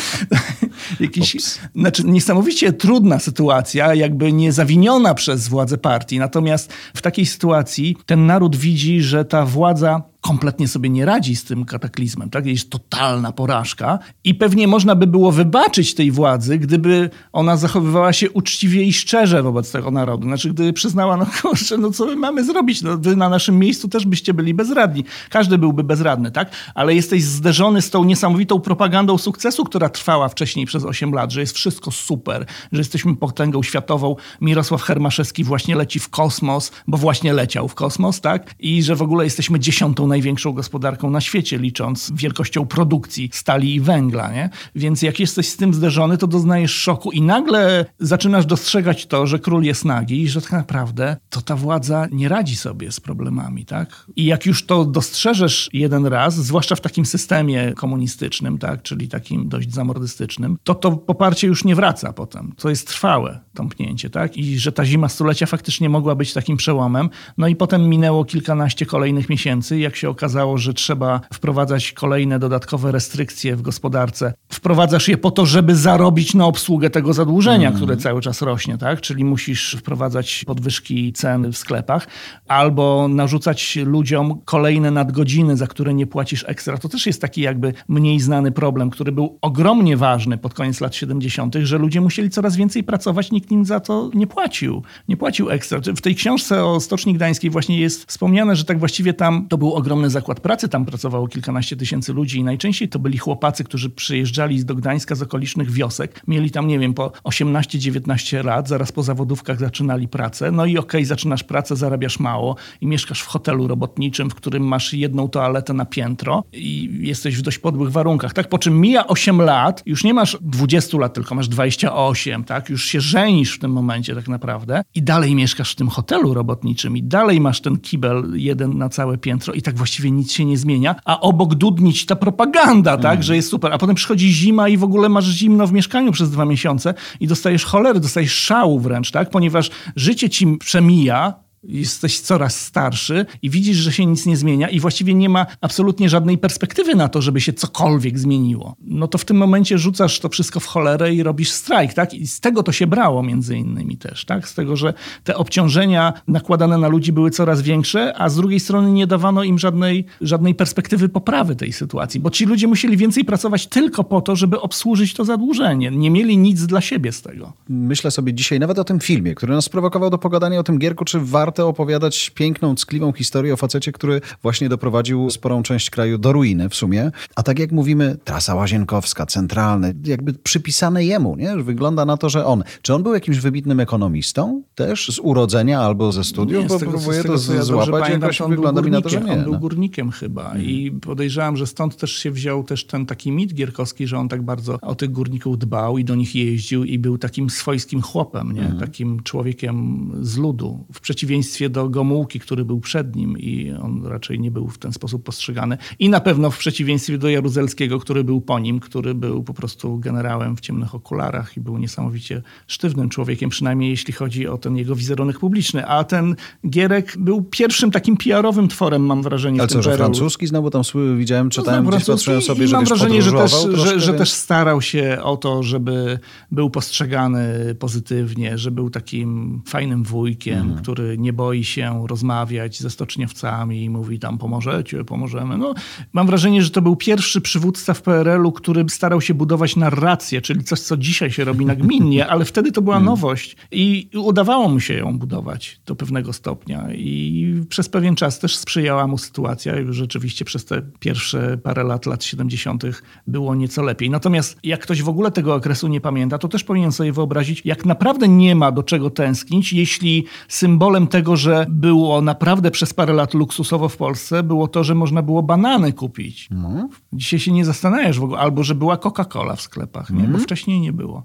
Jakiś, 1.00 1.36
znaczy, 1.76 2.04
niesamowicie 2.04 2.74
trudna 2.74 3.20
sytuacja, 3.20 3.96
jakby 3.96 4.34
nie 4.34 4.52
zawiniona 4.52 5.14
przez 5.14 5.48
władze 5.48 5.78
partii. 5.78 6.20
Natomiast 6.20 6.74
w 6.94 7.02
takiej 7.02 7.26
sytuacji 7.26 7.98
ten 8.06 8.26
naród 8.26 8.56
widzi, 8.56 9.02
że 9.02 9.26
ta 9.26 9.46
władza 9.46 10.11
kompletnie 10.22 10.68
sobie 10.68 10.90
nie 10.90 11.06
radzi 11.06 11.36
z 11.36 11.44
tym 11.44 11.66
kataklizmem, 11.66 12.30
tak? 12.30 12.46
Jest 12.46 12.70
totalna 12.70 13.32
porażka 13.32 14.00
i 14.24 14.36
pewnie 14.36 14.68
można 14.68 14.96
by 14.96 15.08
było 15.08 15.32
wybaczyć 15.32 15.96
tej 15.96 16.12
władzy, 16.12 16.58
gdyby 16.58 17.10
ona 17.34 17.58
zachowywała 17.58 18.14
się 18.14 18.32
uczciwie 18.32 18.84
i 18.84 18.94
szczerze 18.94 19.44
wobec 19.44 19.72
tego 19.72 19.92
narodu. 19.92 20.28
Znaczy, 20.28 20.50
gdyby 20.54 20.74
przyznała, 20.74 21.18
no 21.18 21.26
kurczę, 21.42 21.78
no 21.78 21.92
co 21.92 22.06
my 22.06 22.16
mamy 22.16 22.46
zrobić? 22.46 22.82
No, 22.82 22.98
wy 22.98 23.16
na 23.16 23.30
naszym 23.30 23.60
miejscu 23.60 23.88
też 23.88 24.06
byście 24.06 24.34
byli 24.34 24.54
bezradni. 24.54 25.06
Każdy 25.30 25.58
byłby 25.58 25.84
bezradny, 25.84 26.32
tak? 26.32 26.52
Ale 26.76 26.96
jesteś 26.96 27.24
zderzony 27.24 27.82
z 27.82 27.90
tą 27.90 28.04
niesamowitą 28.04 28.60
propagandą 28.60 29.18
sukcesu, 29.18 29.64
która 29.64 29.90
trwała 29.90 30.30
wcześniej 30.30 30.66
przez 30.66 30.86
8 30.86 31.12
lat, 31.12 31.32
że 31.32 31.42
jest 31.42 31.56
wszystko 31.56 31.92
super, 31.92 32.46
że 32.72 32.80
jesteśmy 32.80 33.16
potęgą 33.16 33.64
światową. 33.64 34.16
Mirosław 34.42 34.82
Hermaszewski 34.82 35.44
właśnie 35.44 35.76
leci 35.76 36.00
w 36.00 36.10
kosmos, 36.10 36.72
bo 36.88 36.98
właśnie 36.98 37.34
leciał 37.34 37.68
w 37.68 37.76
kosmos, 37.76 38.22
tak? 38.22 38.56
I 38.60 38.84
że 38.84 38.96
w 38.96 39.02
ogóle 39.02 39.24
jesteśmy 39.24 39.60
dziesiątą 39.60 40.11
największą 40.12 40.54
gospodarką 40.54 41.10
na 41.10 41.22
świecie, 41.22 41.58
licząc 41.58 42.12
wielkością 42.16 42.66
produkcji 42.66 43.30
stali 43.34 43.76
i 43.76 43.82
węgla. 43.82 44.32
Nie? 44.32 44.50
Więc 44.76 45.02
jak 45.02 45.20
jesteś 45.20 45.50
z 45.50 45.58
tym 45.58 45.74
zderzony, 45.74 46.18
to 46.18 46.28
doznajesz 46.28 46.74
szoku 46.74 47.12
i 47.12 47.22
nagle 47.22 47.86
zaczynasz 48.00 48.46
dostrzegać 48.46 49.06
to, 49.06 49.28
że 49.28 49.40
król 49.40 49.64
jest 49.64 49.86
nagi 49.86 50.22
i 50.22 50.30
że 50.30 50.42
tak 50.42 50.52
naprawdę 50.52 51.18
to 51.30 51.42
ta 51.42 51.56
władza 51.56 52.08
nie 52.12 52.30
radzi 52.30 52.56
sobie 52.56 52.92
z 52.92 53.00
problemami. 53.00 53.66
Tak? 53.66 54.06
I 54.16 54.26
jak 54.26 54.46
już 54.46 54.66
to 54.66 54.86
dostrzeżesz 54.86 55.70
jeden 55.74 56.06
raz, 56.06 56.36
zwłaszcza 56.36 56.76
w 56.76 56.82
takim 56.82 57.06
systemie 57.06 57.74
komunistycznym, 57.76 58.58
tak? 58.58 58.82
czyli 58.82 59.08
takim 59.08 59.50
dość 59.50 59.74
zamordystycznym, 59.74 60.58
to 60.64 60.76
to 60.76 60.92
poparcie 60.92 61.48
już 61.48 61.64
nie 61.64 61.76
wraca 61.76 62.14
potem. 62.14 62.54
To 62.58 62.70
jest 62.70 62.88
trwałe 62.88 63.40
tąpnięcie. 63.54 64.10
Tak? 64.10 64.38
I 64.38 64.60
że 64.60 64.72
ta 64.72 64.86
zima 64.86 65.10
stulecia 65.10 65.46
faktycznie 65.46 65.90
mogła 65.90 66.16
być 66.16 66.34
takim 66.34 66.58
przełomem. 66.58 67.10
No 67.38 67.48
i 67.48 67.56
potem 67.56 67.90
minęło 67.90 68.26
kilkanaście 68.26 68.86
kolejnych 68.86 69.30
miesięcy, 69.30 69.80
jak 69.80 69.96
się 70.02 70.10
okazało, 70.10 70.58
że 70.58 70.74
trzeba 70.74 71.22
wprowadzać 71.34 71.92
kolejne 71.92 72.40
dodatkowe 72.40 72.92
restrykcje 72.92 73.56
w 73.56 73.62
gospodarce. 73.62 74.34
Wprowadzasz 74.50 75.08
je 75.08 75.18
po 75.18 75.32
to, 75.32 75.46
żeby 75.46 75.76
zarobić 75.76 76.34
na 76.34 76.46
obsługę 76.46 76.90
tego 76.90 77.14
zadłużenia, 77.14 77.68
mm. 77.68 77.78
które 77.78 77.98
cały 77.98 78.22
czas 78.22 78.42
rośnie, 78.42 78.78
tak? 78.78 79.02
Czyli 79.02 79.24
musisz 79.24 79.76
wprowadzać 79.80 80.44
podwyżki 80.48 81.14
cen 81.14 81.52
w 81.52 81.58
sklepach 81.58 82.08
albo 82.48 83.08
narzucać 83.08 83.76
ludziom 83.86 84.42
kolejne 84.46 84.92
nadgodziny, 84.92 85.58
za 85.58 85.68
które 85.68 85.94
nie 85.94 86.08
płacisz 86.08 86.46
ekstra. 86.48 86.78
To 86.78 86.90
też 86.90 87.06
jest 87.06 87.22
taki 87.22 87.42
jakby 87.42 87.74
mniej 87.88 88.20
znany 88.20 88.52
problem, 88.52 88.90
który 88.90 89.12
był 89.12 89.38
ogromnie 89.42 89.98
ważny 89.98 90.38
pod 90.38 90.54
koniec 90.54 90.82
lat 90.82 90.96
70., 90.96 91.56
że 91.64 91.78
ludzie 91.78 92.02
musieli 92.02 92.30
coraz 92.30 92.56
więcej 92.56 92.84
pracować, 92.84 93.32
nikt 93.32 93.52
im 93.52 93.66
za 93.66 93.80
to 93.80 94.10
nie 94.14 94.28
płacił. 94.28 94.84
Nie 95.08 95.18
płacił 95.18 95.50
ekstra. 95.50 95.80
W 95.96 96.02
tej 96.02 96.16
książce 96.16 96.66
o 96.66 96.80
Stoczni 96.80 97.14
Gdańskiej 97.14 97.50
właśnie 97.50 97.80
jest 97.80 98.06
wspomniane, 98.06 98.56
że 98.56 98.66
tak 98.66 98.80
właściwie 98.80 99.14
tam 99.14 99.48
to 99.48 99.58
był 99.58 99.74
ogromny 99.74 99.91
zakład 100.10 100.40
pracy, 100.40 100.70
tam 100.70 100.86
pracowało 100.86 101.28
kilkanaście 101.28 101.76
tysięcy 101.76 102.14
ludzi 102.14 102.40
i 102.40 102.44
najczęściej 102.44 102.90
to 102.90 103.00
byli 103.00 103.18
chłopacy, 103.18 103.64
którzy 103.64 103.90
przyjeżdżali 103.90 104.66
do 104.66 104.76
Gdańska 104.76 105.16
z 105.16 105.22
okolicznych 105.22 105.72
wiosek. 105.72 106.22
Mieli 106.28 106.52
tam, 106.52 106.68
nie 106.68 106.80
wiem, 106.80 106.94
po 106.94 107.12
18-19 107.24 108.46
lat, 108.46 108.68
zaraz 108.68 108.92
po 108.92 109.04
zawodówkach 109.04 109.60
zaczynali 109.60 110.08
pracę. 110.08 110.52
No 110.52 110.66
i 110.66 110.78
okej, 110.78 111.02
okay, 111.02 111.06
zaczynasz 111.06 111.44
pracę, 111.44 111.76
zarabiasz 111.76 112.20
mało 112.20 112.56
i 112.82 112.88
mieszkasz 112.88 113.22
w 113.22 113.28
hotelu 113.28 113.68
robotniczym, 113.68 114.30
w 114.30 114.36
którym 114.36 114.64
masz 114.64 114.94
jedną 114.94 115.30
toaletę 115.30 115.74
na 115.74 115.86
piętro 115.86 116.44
i 116.54 117.00
jesteś 117.02 117.38
w 117.38 117.42
dość 117.42 117.58
podłych 117.58 117.92
warunkach, 117.92 118.34
tak? 118.34 118.50
Po 118.50 118.60
czym 118.60 118.82
mija 118.82 119.08
8 119.08 119.42
lat, 119.42 119.84
już 119.86 120.04
nie 120.04 120.14
masz 120.14 120.38
20 120.42 120.98
lat, 120.98 121.14
tylko 121.14 121.36
masz 121.36 121.48
28, 121.48 122.44
tak? 122.44 122.70
Już 122.70 122.86
się 122.86 123.02
żenisz 123.02 123.56
w 123.56 123.60
tym 123.60 123.72
momencie 123.72 124.16
tak 124.16 124.28
naprawdę 124.28 124.84
i 124.96 125.04
dalej 125.04 125.36
mieszkasz 125.36 125.72
w 125.72 125.76
tym 125.76 125.90
hotelu 125.90 126.34
robotniczym 126.34 126.98
i 126.98 127.04
dalej 127.04 127.42
masz 127.42 127.62
ten 127.62 127.78
kibel 127.78 128.32
jeden 128.34 128.78
na 128.78 128.90
całe 128.90 129.18
piętro 129.18 129.54
i 129.54 129.62
tak 129.62 129.76
właściwie 129.82 130.12
nic 130.12 130.32
się 130.32 130.46
nie 130.46 130.58
zmienia, 130.58 130.96
a 131.06 131.20
obok 131.20 131.56
dudnić 131.56 132.06
ta 132.06 132.16
propaganda, 132.16 132.98
tak, 132.98 133.14
mm. 133.14 133.24
że 133.24 133.36
jest 133.36 133.50
super, 133.50 133.74
a 133.74 133.78
potem 133.78 133.96
przychodzi 133.96 134.34
zima 134.34 134.70
i 134.70 134.78
w 134.78 134.84
ogóle 134.84 135.10
masz 135.10 135.26
zimno 135.26 135.68
w 135.68 135.74
mieszkaniu 135.74 136.12
przez 136.12 136.32
dwa 136.32 136.46
miesiące 136.46 136.94
i 137.20 137.28
dostajesz 137.28 137.66
cholery, 137.66 138.00
dostajesz 138.00 138.34
szału 138.34 138.80
wręcz, 138.80 139.12
tak, 139.12 139.30
ponieważ 139.30 139.70
życie 139.96 140.30
ci 140.30 140.58
przemija, 140.58 141.34
jesteś 141.64 142.20
coraz 142.20 142.62
starszy 142.62 143.26
i 143.42 143.50
widzisz, 143.50 143.78
że 143.78 143.92
się 143.92 144.06
nic 144.06 144.26
nie 144.26 144.38
zmienia 144.38 144.70
i 144.70 144.80
właściwie 144.80 145.14
nie 145.14 145.30
ma 145.30 145.46
absolutnie 145.62 146.10
żadnej 146.10 146.38
perspektywy 146.38 146.96
na 146.96 147.10
to, 147.10 147.22
żeby 147.22 147.42
się 147.42 147.54
cokolwiek 147.54 148.20
zmieniło. 148.20 148.76
No 148.82 149.08
to 149.08 149.18
w 149.18 149.26
tym 149.26 149.38
momencie 149.38 149.78
rzucasz 149.78 150.20
to 150.20 150.30
wszystko 150.30 150.60
w 150.60 150.66
cholerę 150.66 151.14
i 151.14 151.24
robisz 151.24 151.52
strajk, 151.52 151.94
tak? 151.94 152.14
I 152.14 152.28
z 152.28 152.40
tego 152.40 152.64
to 152.64 152.72
się 152.72 152.88
brało 152.88 153.24
między 153.24 153.58
innymi 153.58 153.98
też, 153.98 154.26
tak? 154.26 154.48
Z 154.48 154.54
tego, 154.54 154.76
że 154.76 154.94
te 155.24 155.38
obciążenia 155.38 156.14
nakładane 156.28 156.78
na 156.78 156.88
ludzi 156.88 157.12
były 157.12 157.32
coraz 157.32 157.62
większe, 157.62 158.14
a 158.18 158.30
z 158.30 158.36
drugiej 158.36 158.60
strony 158.60 158.92
nie 158.92 159.08
dawano 159.08 159.44
im 159.44 159.60
żadnej, 159.60 160.06
żadnej 160.22 160.56
perspektywy 160.56 161.10
poprawy 161.10 161.56
tej 161.56 161.74
sytuacji, 161.74 162.20
bo 162.20 162.30
ci 162.30 162.46
ludzie 162.46 162.68
musieli 162.68 162.98
więcej 162.98 163.26
pracować 163.26 163.68
tylko 163.68 164.04
po 164.04 164.22
to, 164.22 164.36
żeby 164.36 164.62
obsłużyć 164.62 165.14
to 165.14 165.26
zadłużenie. 165.26 165.92
Nie 165.92 166.12
mieli 166.12 166.38
nic 166.38 166.66
dla 166.66 166.82
siebie 166.82 167.12
z 167.12 167.22
tego. 167.22 167.54
Myślę 167.70 168.12
sobie 168.12 168.34
dzisiaj 168.34 168.60
nawet 168.60 168.80
o 168.80 168.84
tym 168.84 169.00
filmie, 169.00 169.36
który 169.36 169.54
nas 169.54 169.70
prowokował 169.70 170.10
do 170.10 170.18
pogadania 170.18 170.60
o 170.60 170.64
tym 170.64 170.80
Gierku, 170.80 171.06
czy 171.06 171.20
warto 171.20 171.51
warto 171.52 171.68
opowiadać 171.68 172.30
piękną, 172.30 172.76
ckliwą 172.76 173.14
historię 173.14 173.54
o 173.54 173.58
facecie, 173.58 173.92
który 173.92 174.22
właśnie 174.42 174.70
doprowadził 174.70 175.30
sporą 175.30 175.64
część 175.64 175.90
kraju 175.90 176.18
do 176.18 176.32
ruiny 176.32 176.70
w 176.70 176.76
sumie. 176.76 177.12
A 177.36 177.44
tak 177.44 177.60
jak 177.60 177.72
mówimy, 177.72 178.18
trasa 178.24 178.56
łazienkowska, 178.56 179.26
centralny, 179.26 179.94
jakby 180.06 180.34
przypisane 180.34 181.06
jemu, 181.06 181.36
nie? 181.36 181.58
Wygląda 181.58 182.06
na 182.06 182.18
to, 182.18 182.30
że 182.30 182.46
on. 182.46 182.64
Czy 182.82 182.94
on 182.94 183.04
był 183.04 183.14
jakimś 183.14 183.38
wybitnym 183.38 183.80
ekonomistą 183.80 184.64
też 184.76 185.12
z 185.16 185.20
urodzenia 185.20 185.82
albo 185.82 186.12
ze 186.12 186.24
studiów? 186.24 186.64
Nie, 186.64 186.70
bo 186.70 186.80
tego, 186.80 186.92
próbuję 186.92 187.24
to 187.24 187.34
ja 187.54 187.64
złapać 187.64 188.10
jakoś 188.10 188.42
wygląda 188.50 188.82
mi 188.82 188.92
na 188.92 189.02
to, 189.02 189.10
że 189.10 189.22
nie. 189.22 189.32
On 189.32 189.44
był 189.44 189.54
no. 189.54 189.60
górnikiem 189.60 190.12
chyba 190.12 190.44
hmm. 190.44 190.66
i 190.66 190.92
podejrzewam, 190.92 191.58
że 191.58 191.68
stąd 191.68 191.98
też 191.98 192.12
się 192.12 192.32
wziął 192.32 192.64
też 192.64 192.86
ten 192.86 193.06
taki 193.06 193.32
mit 193.32 193.54
gierkowski, 193.54 194.08
że 194.08 194.18
on 194.18 194.30
tak 194.30 194.42
bardzo 194.42 194.80
o 194.82 194.96
tych 194.96 195.12
górników 195.12 195.58
dbał 195.60 195.98
i 195.98 196.06
do 196.06 196.16
nich 196.16 196.36
jeździł 196.36 196.84
i 196.84 197.00
był 197.00 197.18
takim 197.18 197.50
swojskim 197.50 198.02
chłopem, 198.02 198.52
nie? 198.52 198.62
Hmm. 198.62 198.80
Takim 198.80 199.24
człowiekiem 199.24 200.12
z 200.22 200.38
ludu. 200.38 200.86
W 200.94 201.00
przeciwieństwie 201.00 201.41
przeciwieństwie 201.42 201.70
do 201.70 201.90
Gomułki, 201.90 202.40
który 202.40 202.66
był 202.66 202.80
przed 202.80 203.16
nim 203.16 203.38
i 203.40 203.72
on 203.82 204.06
raczej 204.06 204.40
nie 204.40 204.52
był 204.52 204.68
w 204.68 204.78
ten 204.78 204.94
sposób 204.94 205.24
postrzegany. 205.24 205.78
I 206.00 206.10
na 206.10 206.20
pewno 206.20 206.52
w 206.52 206.58
przeciwieństwie 206.58 207.18
do 207.18 207.30
Jaruzelskiego, 207.30 208.00
który 208.00 208.24
był 208.24 208.42
po 208.42 208.60
nim, 208.60 208.80
który 208.80 209.14
był 209.16 209.44
po 209.44 209.54
prostu 209.54 210.00
generałem 210.00 210.56
w 210.58 210.60
ciemnych 210.60 210.96
okularach 210.96 211.58
i 211.58 211.62
był 211.62 211.78
niesamowicie 211.78 212.42
sztywnym 212.68 213.10
człowiekiem, 213.10 213.50
przynajmniej 213.50 213.90
jeśli 213.90 214.14
chodzi 214.14 214.48
o 214.48 214.58
ten 214.58 214.78
jego 214.78 214.96
wizerunek 214.96 215.40
publiczny. 215.40 215.86
A 215.88 216.04
ten 216.04 216.36
Gierek 216.70 217.14
był 217.20 217.42
pierwszym 217.42 217.92
takim 217.92 218.18
PR-owym 218.18 218.68
tworem, 218.68 219.06
mam 219.06 219.22
wrażenie. 219.24 219.60
Ale 219.60 219.68
co, 219.68 219.82
że 219.82 219.98
francuski 219.98 220.48
znowu 220.48 220.70
tam 220.70 220.84
widziałem, 221.18 221.50
czytałem, 221.50 221.84
No, 221.84 221.90
gdzieś 221.92 222.04
francuski 222.06 222.32
patrzyłem 222.32 222.42
sobie, 222.58 222.68
że 222.68 222.76
mam 222.76 222.86
wrażenie, 222.86 223.22
że 223.22 223.32
też, 223.32 223.52
że, 223.52 223.68
troszkę, 223.70 224.00
że 224.00 224.08
więc- 224.08 224.18
też 224.18 224.32
starał 224.32 224.82
się 224.82 225.18
o 225.24 225.38
to, 225.38 225.64
żeby 225.64 226.20
był 226.52 226.70
postrzegany 226.70 227.76
pozytywnie, 227.80 228.58
że 228.58 228.72
był 228.72 228.90
takim 228.90 229.62
fajnym 229.68 230.04
wujkiem, 230.04 230.60
Mhm. 230.62 230.82
który 230.82 231.18
nie 231.18 231.31
boi 231.34 231.64
się 231.64 232.06
rozmawiać 232.08 232.80
ze 232.80 232.90
stoczniowcami 232.90 233.84
i 233.84 233.90
mówi 233.90 234.20
tam 234.20 234.38
pomożecie, 234.38 235.04
pomożemy. 235.04 235.58
No, 235.58 235.74
mam 236.14 236.28
wrażenie, 236.28 236.64
że 236.64 236.70
to 236.70 236.82
był 236.82 236.96
pierwszy 236.96 237.42
przywódca 237.42 237.94
w 237.94 238.02
PRL-u, 238.02 238.52
który 238.52 238.86
starał 238.90 239.22
się 239.22 239.34
budować 239.34 239.76
narrację, 239.76 240.42
czyli 240.42 240.64
coś, 240.64 240.80
co 240.80 240.98
dzisiaj 240.98 241.32
się 241.32 241.44
robi 241.44 241.66
nagminnie, 241.66 242.28
ale 242.32 242.46
wtedy 242.46 242.72
to 242.72 242.82
była 242.82 242.96
Mhm. 243.02 243.06
nowość 243.16 243.56
i 243.72 244.10
udawało 244.16 244.70
mu 244.70 244.80
się 244.80 244.94
ją 244.94 245.18
budować 245.18 245.82
do 245.86 245.96
pewnego 245.96 246.34
stopnia 246.34 246.88
i 246.94 247.56
przez 247.70 247.90
pewien 247.90 248.16
czas 248.16 248.40
też 248.40 248.56
sprzyjała 248.56 249.08
mu 249.08 249.18
sytuacja 249.18 249.80
i 249.80 249.94
rzeczywiście 249.94 250.46
przez 250.46 250.66
te 250.66 250.82
pierwsze 251.00 251.58
parę 251.58 251.84
lat, 251.84 252.06
lat 252.06 252.24
70. 252.24 252.84
było 253.28 253.56
nieco 253.56 253.82
lepiej. 253.84 254.10
Natomiast 254.10 254.58
jak 254.64 254.80
ktoś 254.82 255.02
w 255.02 255.10
ogóle 255.10 255.32
tego 255.32 255.56
okresu 255.56 255.88
nie 255.88 256.02
pamięta, 256.02 256.38
to 256.38 256.48
też 256.48 256.64
powinien 256.64 256.92
sobie 256.92 257.12
wyobrazić, 257.12 257.62
jak 257.66 257.86
naprawdę 257.86 258.28
nie 258.28 258.56
ma 258.56 258.72
do 258.72 258.84
czego 258.84 259.10
tęsknić, 259.10 259.74
jeśli 259.74 260.26
symbolem 260.48 261.08
tego, 261.08 261.21
że 261.36 261.66
było 261.70 262.22
naprawdę 262.22 262.72
przez 262.72 262.94
parę 262.94 263.14
lat 263.14 263.34
luksusowo 263.34 263.90
w 263.90 263.98
Polsce, 263.98 264.44
było 264.44 264.68
to, 264.68 264.84
że 264.84 264.96
można 264.96 265.22
było 265.22 265.44
banany 265.44 265.94
kupić. 265.94 266.48
No. 266.52 266.90
Dzisiaj 267.14 267.40
się 267.40 267.52
nie 267.52 267.66
zastanawiasz 267.66 268.20
w 268.20 268.24
ogóle, 268.24 268.40
albo 268.40 268.64
że 268.64 268.76
była 268.76 268.96
Coca-Cola 268.98 269.56
w 269.56 269.62
sklepach, 269.62 270.10
nie? 270.10 270.24
bo 270.24 270.38
wcześniej 270.38 270.80
nie 270.80 270.94
było. 270.94 271.24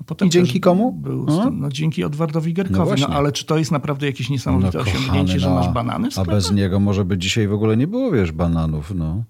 A 0.00 0.04
potem 0.04 0.26
Mhm. 0.26 0.28
I 0.28 0.30
dzięki 0.30 0.60
komu? 0.60 0.92
Był, 0.92 1.24
No. 1.24 1.50
no, 1.50 1.68
dzięki 1.68 2.04
Odwardowi 2.04 2.50
No 2.50 2.54
Gierkowi. 2.56 2.78
No, 2.78 2.84
właśnie. 2.86 3.06
ale 3.06 3.32
czy 3.32 3.46
to 3.46 3.58
jest 3.58 3.70
naprawdę 3.72 4.06
jakieś 4.06 4.30
niesamowite 4.30 4.78
osiągnięcie, 4.80 5.40
że 5.40 5.48
no, 5.48 5.54
masz 5.54 5.68
banany 5.68 6.04
w 6.04 6.08
A 6.08 6.10
sklepach? 6.10 6.34
bez 6.34 6.50
niego 6.52 6.80
może 6.80 7.04
by 7.04 7.18
dzisiaj 7.18 7.48
w 7.48 7.52
ogóle 7.52 7.76
nie 7.76 7.86
było, 7.86 8.10
wiesz, 8.10 8.32
bananów, 8.32 8.92
no. 8.94 9.24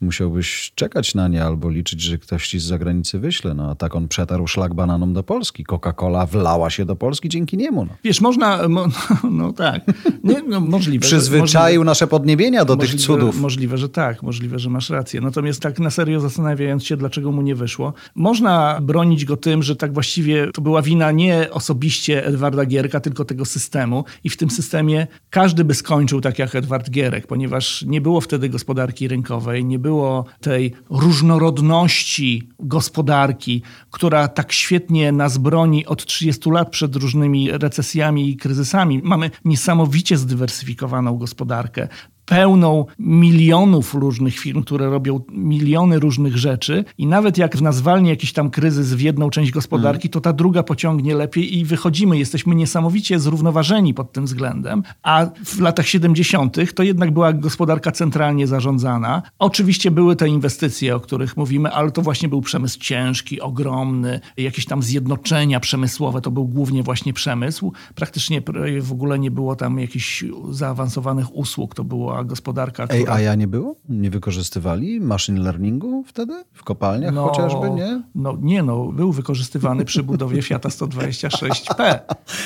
Musiałbyś 0.00 0.72
czekać 0.74 1.14
na 1.14 1.28
nie 1.28 1.44
albo 1.44 1.70
liczyć, 1.70 2.00
że 2.00 2.18
ktoś 2.18 2.48
ci 2.48 2.58
z 2.58 2.64
zagranicy 2.64 3.18
wyśle. 3.18 3.54
No 3.54 3.70
a 3.70 3.74
tak 3.74 3.96
on 3.96 4.08
przetarł 4.08 4.46
szlak 4.46 4.74
bananom 4.74 5.12
do 5.14 5.22
Polski. 5.22 5.64
Coca-Cola 5.64 6.26
wlała 6.26 6.70
się 6.70 6.84
do 6.84 6.96
Polski 6.96 7.28
dzięki 7.28 7.56
niemu. 7.56 7.84
No. 7.84 7.94
Wiesz, 8.04 8.20
można, 8.20 8.68
mo, 8.68 8.86
no 9.30 9.52
tak, 9.52 9.82
nie, 10.24 10.42
no, 10.48 10.60
możliwe. 10.76 11.06
Przyzwyczaił 11.06 11.84
nasze 11.84 12.06
podniebienia 12.06 12.64
do 12.64 12.76
tych 12.76 12.90
Możliwe- 12.90 13.06
cudów. 13.06 13.40
Możliwe, 13.40 13.78
że 13.78 13.88
tak, 13.88 14.22
możliwe, 14.22 14.58
że 14.58 14.70
masz 14.70 14.90
rację. 14.90 15.20
Natomiast 15.20 15.60
tak 15.60 15.78
na 15.78 15.90
serio 15.90 16.20
zastanawiając 16.20 16.84
się, 16.84 16.96
dlaczego 16.96 17.32
mu 17.32 17.42
nie 17.42 17.54
wyszło, 17.54 17.92
można 18.14 18.78
bronić 18.82 19.24
go 19.24 19.36
tym, 19.36 19.62
że 19.62 19.76
tak 19.76 19.94
właściwie 19.94 20.50
to 20.52 20.62
była 20.62 20.82
wina 20.82 21.12
nie 21.12 21.48
osobiście 21.50 22.26
Edwarda 22.26 22.66
Gierka, 22.66 23.00
tylko 23.00 23.24
tego 23.24 23.44
systemu. 23.44 24.04
I 24.24 24.30
w 24.30 24.36
tym 24.36 24.50
systemie 24.50 25.06
każdy 25.30 25.64
by 25.64 25.74
skończył 25.74 26.20
tak 26.20 26.38
jak 26.38 26.54
Edward 26.54 26.90
Gierek, 26.90 27.26
ponieważ 27.26 27.82
nie 27.82 28.00
było 28.00 28.20
wtedy 28.20 28.48
gospodarki 28.48 29.08
rynkowej, 29.08 29.64
nie 29.64 29.78
było 29.86 30.24
tej 30.40 30.72
różnorodności 30.90 32.48
gospodarki, 32.60 33.62
która 33.90 34.28
tak 34.28 34.52
świetnie 34.52 35.12
nas 35.12 35.38
broni 35.38 35.86
od 35.86 36.06
30 36.06 36.50
lat 36.50 36.70
przed 36.70 36.96
różnymi 36.96 37.50
recesjami 37.50 38.30
i 38.30 38.36
kryzysami. 38.36 39.00
Mamy 39.04 39.30
niesamowicie 39.44 40.16
zdywersyfikowaną 40.16 41.16
gospodarkę 41.18 41.88
pełną 42.26 42.84
milionów 42.98 43.94
różnych 43.94 44.38
firm, 44.38 44.62
które 44.62 44.90
robią 44.90 45.20
miliony 45.28 45.98
różnych 45.98 46.36
rzeczy 46.36 46.84
i 46.98 47.06
nawet 47.06 47.38
jak 47.38 47.56
w 47.56 47.62
nas 47.62 47.82
jakiś 48.04 48.32
tam 48.32 48.50
kryzys 48.50 48.94
w 48.94 49.00
jedną 49.00 49.30
część 49.30 49.50
gospodarki, 49.50 50.08
to 50.08 50.20
ta 50.20 50.32
druga 50.32 50.62
pociągnie 50.62 51.14
lepiej 51.14 51.58
i 51.58 51.64
wychodzimy. 51.64 52.18
Jesteśmy 52.18 52.54
niesamowicie 52.54 53.20
zrównoważeni 53.20 53.94
pod 53.94 54.12
tym 54.12 54.24
względem, 54.24 54.82
a 55.02 55.26
w 55.44 55.60
latach 55.60 55.86
70. 55.86 56.56
to 56.74 56.82
jednak 56.82 57.10
była 57.10 57.32
gospodarka 57.32 57.92
centralnie 57.92 58.46
zarządzana. 58.46 59.22
Oczywiście 59.38 59.90
były 59.90 60.16
te 60.16 60.28
inwestycje, 60.28 60.96
o 60.96 61.00
których 61.00 61.36
mówimy, 61.36 61.70
ale 61.70 61.90
to 61.90 62.02
właśnie 62.02 62.28
był 62.28 62.40
przemysł 62.40 62.78
ciężki, 62.78 63.40
ogromny, 63.40 64.20
jakieś 64.36 64.66
tam 64.66 64.82
zjednoczenia 64.82 65.60
przemysłowe, 65.60 66.20
to 66.20 66.30
był 66.30 66.48
głównie 66.48 66.82
właśnie 66.82 67.12
przemysł. 67.12 67.72
Praktycznie 67.94 68.42
pr- 68.42 68.82
w 68.82 68.92
ogóle 68.92 69.18
nie 69.18 69.30
było 69.30 69.56
tam 69.56 69.78
jakichś 69.78 70.24
zaawansowanych 70.50 71.36
usług, 71.36 71.74
to 71.74 71.84
była 72.16 72.24
gospodarka, 72.24 72.84
która... 72.86 72.98
Ej, 72.98 73.06
a 73.08 73.20
ja 73.20 73.34
nie 73.34 73.46
było? 73.46 73.76
Nie 73.88 74.10
wykorzystywali 74.10 75.00
machine 75.00 75.40
learningu 75.40 76.04
wtedy? 76.06 76.44
W 76.52 76.64
kopalniach 76.64 77.14
chociażby, 77.14 77.70
nie? 77.70 78.02
No 78.14 78.36
nie, 78.40 78.62
no, 78.62 78.84
był 78.86 79.12
wykorzystywany 79.12 79.84
przy 79.84 80.02
budowie 80.02 80.42
Fiata 80.42 80.68
126P. 80.68 81.98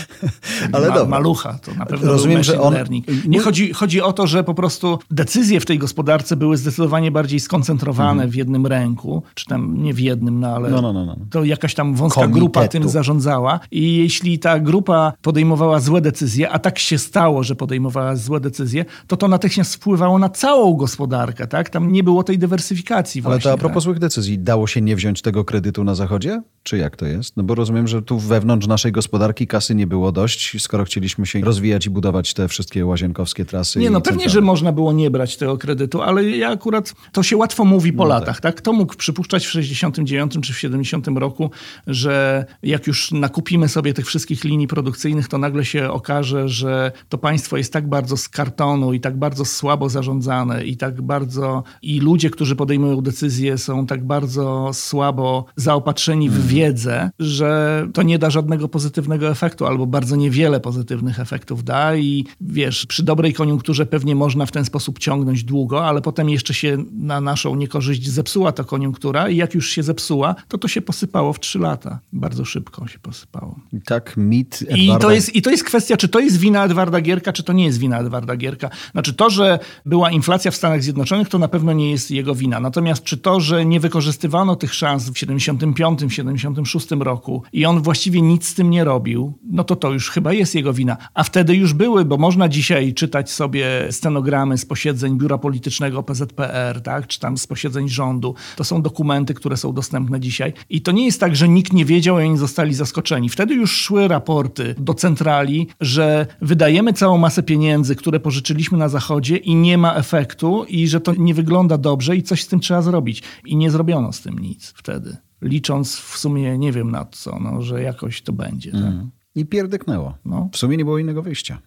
Ale 0.72 0.88
Ma, 0.88 0.94
dobra. 0.94 1.10
Malucha, 1.10 1.58
to 1.62 1.74
na 1.74 1.86
pewno 1.86 2.12
Rozumiem, 2.12 2.36
był 2.36 2.44
że 2.44 2.52
machine 2.52 2.66
on- 2.68 2.74
learning. 2.74 3.04
Nie 3.26 3.40
chodzi, 3.40 3.72
chodzi 3.72 4.00
o 4.02 4.12
to, 4.12 4.26
że 4.26 4.44
po 4.44 4.54
prostu 4.54 4.98
decyzje 5.10 5.60
w 5.60 5.66
tej 5.66 5.78
gospodarce 5.78 6.36
były 6.36 6.56
zdecydowanie 6.56 7.10
bardziej 7.10 7.40
skoncentrowane 7.40 8.28
w 8.28 8.34
jednym 8.34 8.66
ręku, 8.66 9.22
czy 9.34 9.44
tam 9.46 9.82
nie 9.82 9.94
w 9.94 10.00
jednym, 10.00 10.40
no 10.40 10.48
ale 10.48 10.68
Mhm. 10.68 10.82
No, 10.82 10.92
no, 10.92 11.04
no, 11.04 11.16
no. 11.18 11.26
to 11.30 11.44
jakaś 11.44 11.74
tam 11.74 11.94
wąska 11.94 12.20
Komitetu. 12.20 12.40
grupa 12.40 12.68
tym 12.68 12.88
zarządzała 12.88 13.60
i 13.70 13.96
jeśli 13.96 14.38
ta 14.38 14.58
grupa 14.60 15.12
podejmowała 15.22 15.80
złe 15.80 16.00
decyzje, 16.00 16.50
a 16.50 16.58
tak 16.58 16.78
się 16.78 16.98
stało, 16.98 17.42
że 17.42 17.54
podejmowała 17.56 18.16
złe 18.16 18.40
decyzje, 18.40 18.84
to 19.06 19.16
to 19.16 19.28
natychmiast 19.28 19.59
wpływało 19.64 20.18
na 20.18 20.28
całą 20.28 20.74
gospodarkę, 20.74 21.46
tak? 21.46 21.70
Tam 21.70 21.92
nie 21.92 22.04
było 22.04 22.24
tej 22.24 22.38
dywersyfikacji 22.38 23.20
Ale 23.20 23.24
właśnie. 23.24 23.42
to 23.42 23.50
a 23.50 23.52
tak? 23.52 23.60
propos 23.60 23.84
złych 23.84 23.98
decyzji, 23.98 24.38
dało 24.38 24.66
się 24.66 24.80
nie 24.80 24.96
wziąć 24.96 25.22
tego 25.22 25.44
kredytu 25.44 25.84
na 25.84 25.94
Zachodzie? 25.94 26.42
Czy 26.62 26.78
jak 26.78 26.96
to 26.96 27.06
jest? 27.06 27.36
No 27.36 27.42
bo 27.42 27.54
rozumiem, 27.54 27.88
że 27.88 28.02
tu 28.02 28.18
wewnątrz 28.18 28.66
naszej 28.66 28.92
gospodarki 28.92 29.46
kasy 29.46 29.74
nie 29.74 29.86
było 29.86 30.12
dość, 30.12 30.62
skoro 30.62 30.84
chcieliśmy 30.84 31.26
się 31.26 31.40
rozwijać 31.40 31.86
i 31.86 31.90
budować 31.90 32.34
te 32.34 32.48
wszystkie 32.48 32.86
łazienkowskie 32.86 33.44
trasy. 33.44 33.78
Nie, 33.78 33.90
no 33.90 34.00
pewnie, 34.00 34.28
że 34.28 34.40
można 34.40 34.72
było 34.72 34.92
nie 34.92 35.10
brać 35.10 35.36
tego 35.36 35.58
kredytu, 35.58 36.02
ale 36.02 36.24
ja 36.24 36.48
akurat, 36.48 36.94
to 37.12 37.22
się 37.22 37.36
łatwo 37.36 37.64
mówi 37.64 37.92
No 37.92 37.98
po 37.98 38.04
latach, 38.04 38.40
tak. 38.40 38.54
Kto 38.54 38.72
mógł 38.72 38.96
przypuszczać 38.96 39.46
w 39.46 39.50
69 39.50 40.32
czy 40.42 40.52
w 40.52 40.58
70 40.58 41.08
roku, 41.08 41.50
że 41.86 42.44
jak 42.62 42.86
już 42.86 43.12
nakupimy 43.12 43.68
sobie 43.68 43.94
tych 43.94 44.06
wszystkich 44.06 44.44
linii 44.44 44.66
produkcyjnych, 44.66 45.28
to 45.28 45.38
nagle 45.38 45.64
się 45.64 45.90
okaże, 45.90 46.48
że 46.48 46.92
to 47.08 47.18
państwo 47.18 47.56
jest 47.56 47.72
tak 47.72 47.88
bardzo 47.88 48.16
z 48.16 48.28
kartonu 48.28 48.92
i 48.92 49.00
tak 49.00 49.16
bardzo 49.16 49.44
słabo 49.50 49.88
zarządzane 49.88 50.64
i 50.64 50.76
tak 50.76 51.02
bardzo, 51.02 51.62
i 51.82 52.00
ludzie, 52.00 52.30
którzy 52.30 52.56
podejmują 52.56 53.00
decyzje 53.00 53.58
są 53.58 53.86
tak 53.86 54.06
bardzo 54.06 54.70
słabo 54.72 55.44
zaopatrzeni 55.56 56.30
w 56.30 56.46
wiedzę, 56.46 57.10
że 57.18 57.86
to 57.94 58.02
nie 58.02 58.18
da 58.18 58.30
żadnego 58.30 58.68
pozytywnego 58.68 59.30
efektu 59.30 59.66
albo 59.66 59.86
bardzo 59.86 60.16
niewiele 60.16 60.60
pozytywnych 60.60 61.20
efektów 61.20 61.64
da 61.64 61.96
i 61.96 62.24
wiesz, 62.40 62.86
przy 62.86 63.02
dobrej 63.02 63.34
koniunkturze 63.34 63.86
pewnie 63.86 64.14
można 64.14 64.46
w 64.46 64.52
ten 64.52 64.64
sposób 64.64 64.98
ciągnąć 64.98 65.44
długo, 65.44 65.86
ale 65.86 66.02
potem 66.02 66.30
jeszcze 66.30 66.54
się 66.54 66.84
na 66.92 67.20
naszą 67.20 67.54
niekorzyść 67.56 68.08
zepsuła 68.08 68.52
ta 68.52 68.64
koniunktura 68.64 69.28
i 69.28 69.36
jak 69.36 69.54
już 69.54 69.70
się 69.70 69.82
zepsuła, 69.82 70.34
to 70.48 70.58
to 70.58 70.68
się 70.68 70.82
posypało 70.82 71.32
w 71.32 71.40
trzy 71.40 71.58
lata. 71.58 71.98
Bardzo 72.12 72.44
szybko 72.44 72.86
się 72.86 72.98
posypało. 72.98 73.56
I 73.72 73.80
tak 73.80 74.16
mit 74.16 74.64
I 74.76 74.82
Edwarda... 74.84 75.06
to, 75.06 75.10
jest, 75.12 75.36
I 75.36 75.42
to 75.42 75.50
jest 75.50 75.64
kwestia, 75.64 75.96
czy 75.96 76.08
to 76.08 76.20
jest 76.20 76.36
wina 76.36 76.64
Edwarda 76.64 77.00
Gierka, 77.00 77.32
czy 77.32 77.42
to 77.42 77.52
nie 77.52 77.64
jest 77.64 77.78
wina 77.78 77.98
Edwarda 77.98 78.36
Gierka. 78.36 78.70
Znaczy 78.92 79.14
to, 79.14 79.30
że 79.30 79.39
była 79.86 80.10
inflacja 80.10 80.50
w 80.50 80.56
Stanach 80.56 80.82
Zjednoczonych, 80.82 81.28
to 81.28 81.38
na 81.38 81.48
pewno 81.48 81.72
nie 81.72 81.90
jest 81.90 82.10
jego 82.10 82.34
wina. 82.34 82.60
Natomiast 82.60 83.02
czy 83.02 83.16
to, 83.16 83.40
że 83.40 83.64
nie 83.64 83.80
wykorzystywano 83.80 84.56
tych 84.56 84.74
szans 84.74 85.10
w 85.10 85.18
75, 85.18 86.04
w 86.04 86.12
76 86.12 86.90
roku 86.90 87.42
i 87.52 87.66
on 87.66 87.82
właściwie 87.82 88.22
nic 88.22 88.48
z 88.48 88.54
tym 88.54 88.70
nie 88.70 88.84
robił, 88.84 89.38
no 89.50 89.64
to 89.64 89.76
to 89.76 89.92
już 89.92 90.10
chyba 90.10 90.32
jest 90.32 90.54
jego 90.54 90.72
wina. 90.72 90.96
A 91.14 91.24
wtedy 91.24 91.56
już 91.56 91.72
były, 91.72 92.04
bo 92.04 92.16
można 92.16 92.48
dzisiaj 92.48 92.94
czytać 92.94 93.30
sobie 93.30 93.66
stenogramy 93.90 94.58
z 94.58 94.66
posiedzeń 94.66 95.18
Biura 95.18 95.38
Politycznego 95.38 96.02
PZPR, 96.02 96.80
tak? 96.82 97.06
czy 97.06 97.20
tam 97.20 97.38
z 97.38 97.46
posiedzeń 97.46 97.88
rządu. 97.88 98.34
To 98.56 98.64
są 98.64 98.82
dokumenty, 98.82 99.34
które 99.34 99.56
są 99.56 99.72
dostępne 99.72 100.20
dzisiaj. 100.20 100.52
I 100.70 100.82
to 100.82 100.92
nie 100.92 101.04
jest 101.04 101.20
tak, 101.20 101.36
że 101.36 101.48
nikt 101.48 101.72
nie 101.72 101.84
wiedział 101.84 102.20
i 102.20 102.22
oni 102.22 102.38
zostali 102.38 102.74
zaskoczeni. 102.74 103.28
Wtedy 103.28 103.54
już 103.54 103.76
szły 103.76 104.08
raporty 104.08 104.74
do 104.78 104.94
centrali, 104.94 105.68
że 105.80 106.26
wydajemy 106.40 106.92
całą 106.92 107.18
masę 107.18 107.42
pieniędzy, 107.42 107.96
które 107.96 108.20
pożyczyliśmy 108.20 108.78
na 108.78 108.88
Zachodzie 108.88 109.29
i 109.36 109.54
nie 109.54 109.78
ma 109.78 109.94
efektu 109.94 110.64
i 110.68 110.88
że 110.88 111.00
to 111.00 111.14
nie 111.14 111.34
wygląda 111.34 111.78
dobrze 111.78 112.16
i 112.16 112.22
coś 112.22 112.44
z 112.44 112.48
tym 112.48 112.60
trzeba 112.60 112.82
zrobić. 112.82 113.22
I 113.44 113.56
nie 113.56 113.70
zrobiono 113.70 114.12
z 114.12 114.20
tym 114.20 114.38
nic 114.38 114.72
wtedy. 114.76 115.16
Licząc 115.42 115.96
w 115.96 116.18
sumie 116.18 116.58
nie 116.58 116.72
wiem 116.72 116.90
na 116.90 117.04
co, 117.04 117.38
no, 117.40 117.62
że 117.62 117.82
jakoś 117.82 118.22
to 118.22 118.32
będzie. 118.32 118.72
Tak? 118.72 118.94
I 119.34 119.46
pierdyknęło. 119.46 120.14
No. 120.24 120.48
W 120.52 120.56
sumie 120.56 120.76
nie 120.76 120.84
było 120.84 120.98
innego 120.98 121.22
wyjścia. 121.22 121.58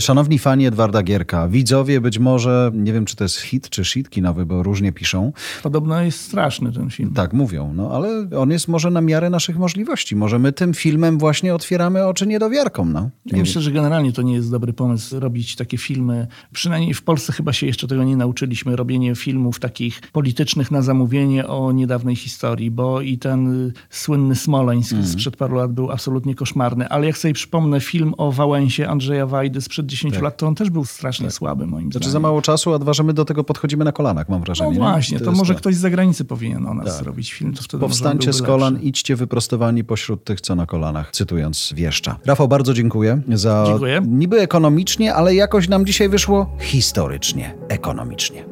Szanowni 0.00 0.38
fani 0.38 0.66
Edwarda 0.66 1.02
Gierka, 1.02 1.48
widzowie 1.48 2.00
być 2.00 2.18
może, 2.18 2.70
nie 2.74 2.92
wiem 2.92 3.04
czy 3.04 3.16
to 3.16 3.24
jest 3.24 3.40
hit 3.40 3.68
czy 3.70 3.84
shit 3.84 4.10
kinowy, 4.10 4.46
bo 4.46 4.62
różnie 4.62 4.92
piszą. 4.92 5.32
Podobno 5.62 6.02
jest 6.02 6.20
straszny 6.20 6.72
ten 6.72 6.90
film. 6.90 7.12
Tak 7.14 7.32
mówią, 7.32 7.72
no 7.74 7.90
ale 7.92 8.28
on 8.38 8.50
jest 8.50 8.68
może 8.68 8.90
na 8.90 9.00
miarę 9.00 9.30
naszych 9.30 9.58
możliwości. 9.58 10.16
Może 10.16 10.38
my 10.38 10.52
tym 10.52 10.74
filmem 10.74 11.18
właśnie 11.18 11.54
otwieramy 11.54 12.06
oczy 12.06 12.26
niedowiarkom. 12.26 12.92
No. 12.92 13.10
Ja 13.26 13.38
myślę, 13.38 13.62
że 13.62 13.72
generalnie 13.72 14.12
to 14.12 14.22
nie 14.22 14.34
jest 14.34 14.50
dobry 14.50 14.72
pomysł 14.72 15.20
robić 15.20 15.56
takie 15.56 15.78
filmy. 15.78 16.26
Przynajmniej 16.52 16.94
w 16.94 17.02
Polsce 17.02 17.32
chyba 17.32 17.52
się 17.52 17.66
jeszcze 17.66 17.88
tego 17.88 18.04
nie 18.04 18.16
nauczyliśmy. 18.16 18.76
Robienie 18.76 19.14
filmów 19.14 19.60
takich 19.60 20.00
politycznych 20.12 20.70
na 20.70 20.82
zamówienie 20.82 21.46
o 21.46 21.72
niedawnej 21.72 22.16
historii, 22.16 22.70
bo 22.70 23.00
i 23.00 23.18
ten 23.18 23.72
słynny 23.90 24.34
Smoleńsk 24.34 24.92
Mhm. 24.92 25.12
sprzed 25.12 25.36
paru 25.36 25.56
lat 25.56 25.72
był 25.72 25.90
absolutnie 25.90 26.34
koszmarny. 26.34 26.85
Ale 26.88 27.06
jak 27.06 27.18
sobie 27.18 27.34
przypomnę 27.34 27.80
film 27.80 28.14
o 28.18 28.32
Wałęsie 28.32 28.88
Andrzeja 28.88 29.26
Wajdy 29.26 29.60
sprzed 29.60 29.86
10 29.86 30.20
lat, 30.20 30.36
to 30.36 30.46
on 30.46 30.54
też 30.54 30.70
był 30.70 30.84
strasznie 30.84 31.30
słaby 31.30 31.66
moim 31.66 31.84
Tak. 31.86 31.92
Znaczy 31.92 32.04
zdaniem. 32.08 32.12
za 32.12 32.20
mało 32.20 32.42
czasu, 32.42 32.74
a 32.74 32.78
dwa, 32.78 32.92
że 32.94 33.02
my 33.02 33.12
do 33.12 33.24
tego 33.24 33.44
podchodzimy 33.44 33.84
na 33.84 33.92
kolanach, 33.92 34.28
mam 34.28 34.38
no 34.40 34.44
wrażenie. 34.44 34.70
nie? 34.70 34.76
właśnie, 34.78 35.18
to, 35.18 35.24
jest 35.24 35.38
może 35.38 35.54
to. 35.54 35.60
ktoś 35.60 35.74
z 35.74 35.78
zagranicy 35.78 36.24
powinien 36.24 36.66
o 36.66 36.74
nas 36.74 36.98
zrobić 36.98 37.32
film. 37.32 37.54
To 37.54 37.62
wtedy 37.62 37.80
Powstańcie 37.80 38.32
z 38.32 38.42
kolan, 38.42 38.72
lepszy. 38.74 38.88
idźcie 38.88 39.16
wyprostowani 39.16 39.84
pośród 39.84 40.24
tych, 40.24 40.40
co 40.40 40.54
na 40.54 40.66
kolanach, 40.66 41.10
cytując 41.12 41.72
wieszcza. 41.76 42.16
Rafał, 42.26 42.48
bardzo 42.48 42.74
dziękuję 42.74 43.20
za 43.34 43.64
Dziękuję. 43.66 44.00
niby 44.06 44.40
ekonomicznie, 44.40 45.14
ale 45.14 45.34
jakoś 45.34 45.68
nam 45.68 45.86
dzisiaj 45.86 46.08
wyszło 46.08 46.50
historycznie, 46.60 47.54
ekonomicznie. 47.68 48.44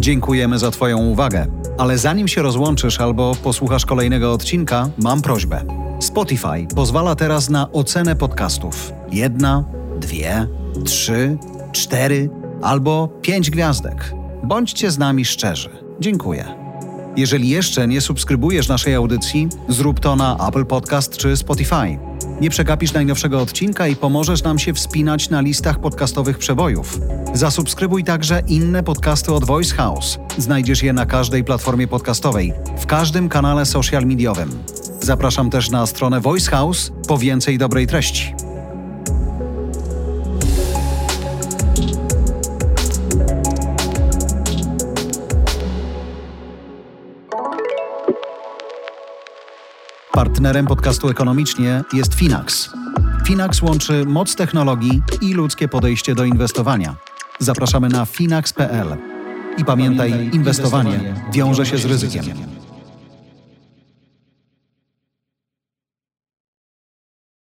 Dziękujemy 0.00 0.58
za 0.58 0.70
Twoją 0.70 0.98
uwagę. 0.98 1.46
Ale 1.80 1.98
zanim 1.98 2.28
się 2.28 2.42
rozłączysz 2.42 3.00
albo 3.00 3.34
posłuchasz 3.34 3.86
kolejnego 3.86 4.32
odcinka, 4.32 4.90
mam 4.98 5.22
prośbę. 5.22 5.64
Spotify 6.00 6.66
pozwala 6.74 7.14
teraz 7.14 7.50
na 7.50 7.72
ocenę 7.72 8.16
podcastów. 8.16 8.92
Jedna, 9.12 9.64
dwie, 10.00 10.46
trzy, 10.84 11.38
cztery 11.72 12.30
albo 12.62 13.08
pięć 13.22 13.50
gwiazdek. 13.50 14.14
Bądźcie 14.44 14.90
z 14.90 14.98
nami 14.98 15.24
szczerzy. 15.24 15.70
Dziękuję. 16.00 16.44
Jeżeli 17.16 17.48
jeszcze 17.48 17.88
nie 17.88 18.00
subskrybujesz 18.00 18.68
naszej 18.68 18.94
audycji, 18.94 19.48
zrób 19.68 20.00
to 20.00 20.16
na 20.16 20.48
Apple 20.48 20.66
Podcast 20.66 21.16
czy 21.16 21.36
Spotify. 21.36 22.09
Nie 22.40 22.50
przegapisz 22.50 22.92
najnowszego 22.92 23.40
odcinka 23.40 23.86
i 23.86 23.96
pomożesz 23.96 24.42
nam 24.42 24.58
się 24.58 24.74
wspinać 24.74 25.30
na 25.30 25.40
listach 25.40 25.80
podcastowych 25.80 26.38
przebojów. 26.38 27.00
Zasubskrybuj 27.34 28.04
także 28.04 28.42
inne 28.48 28.82
podcasty 28.82 29.32
od 29.32 29.44
Voice 29.44 29.74
House. 29.74 30.18
Znajdziesz 30.38 30.82
je 30.82 30.92
na 30.92 31.06
każdej 31.06 31.44
platformie 31.44 31.88
podcastowej, 31.88 32.52
w 32.78 32.86
każdym 32.86 33.28
kanale 33.28 33.66
social 33.66 34.06
mediowym. 34.06 34.50
Zapraszam 35.00 35.50
też 35.50 35.70
na 35.70 35.86
stronę 35.86 36.20
Voice 36.20 36.50
House 36.50 36.92
po 37.08 37.18
więcej 37.18 37.58
dobrej 37.58 37.86
treści. 37.86 38.34
Partnerem 50.20 50.66
podcastu 50.66 51.08
ekonomicznie 51.08 51.84
jest 51.92 52.14
Finax. 52.14 52.70
Finax 53.26 53.62
łączy 53.62 54.04
moc 54.06 54.36
technologii 54.36 55.02
i 55.20 55.34
ludzkie 55.34 55.68
podejście 55.68 56.14
do 56.14 56.24
inwestowania. 56.24 56.96
Zapraszamy 57.38 57.88
na 57.88 58.06
finax.pl. 58.06 58.96
I 59.58 59.64
pamiętaj, 59.64 60.30
inwestowanie 60.32 61.14
wiąże 61.32 61.66
się 61.66 61.78
z 61.78 61.84
ryzykiem. 61.84 62.24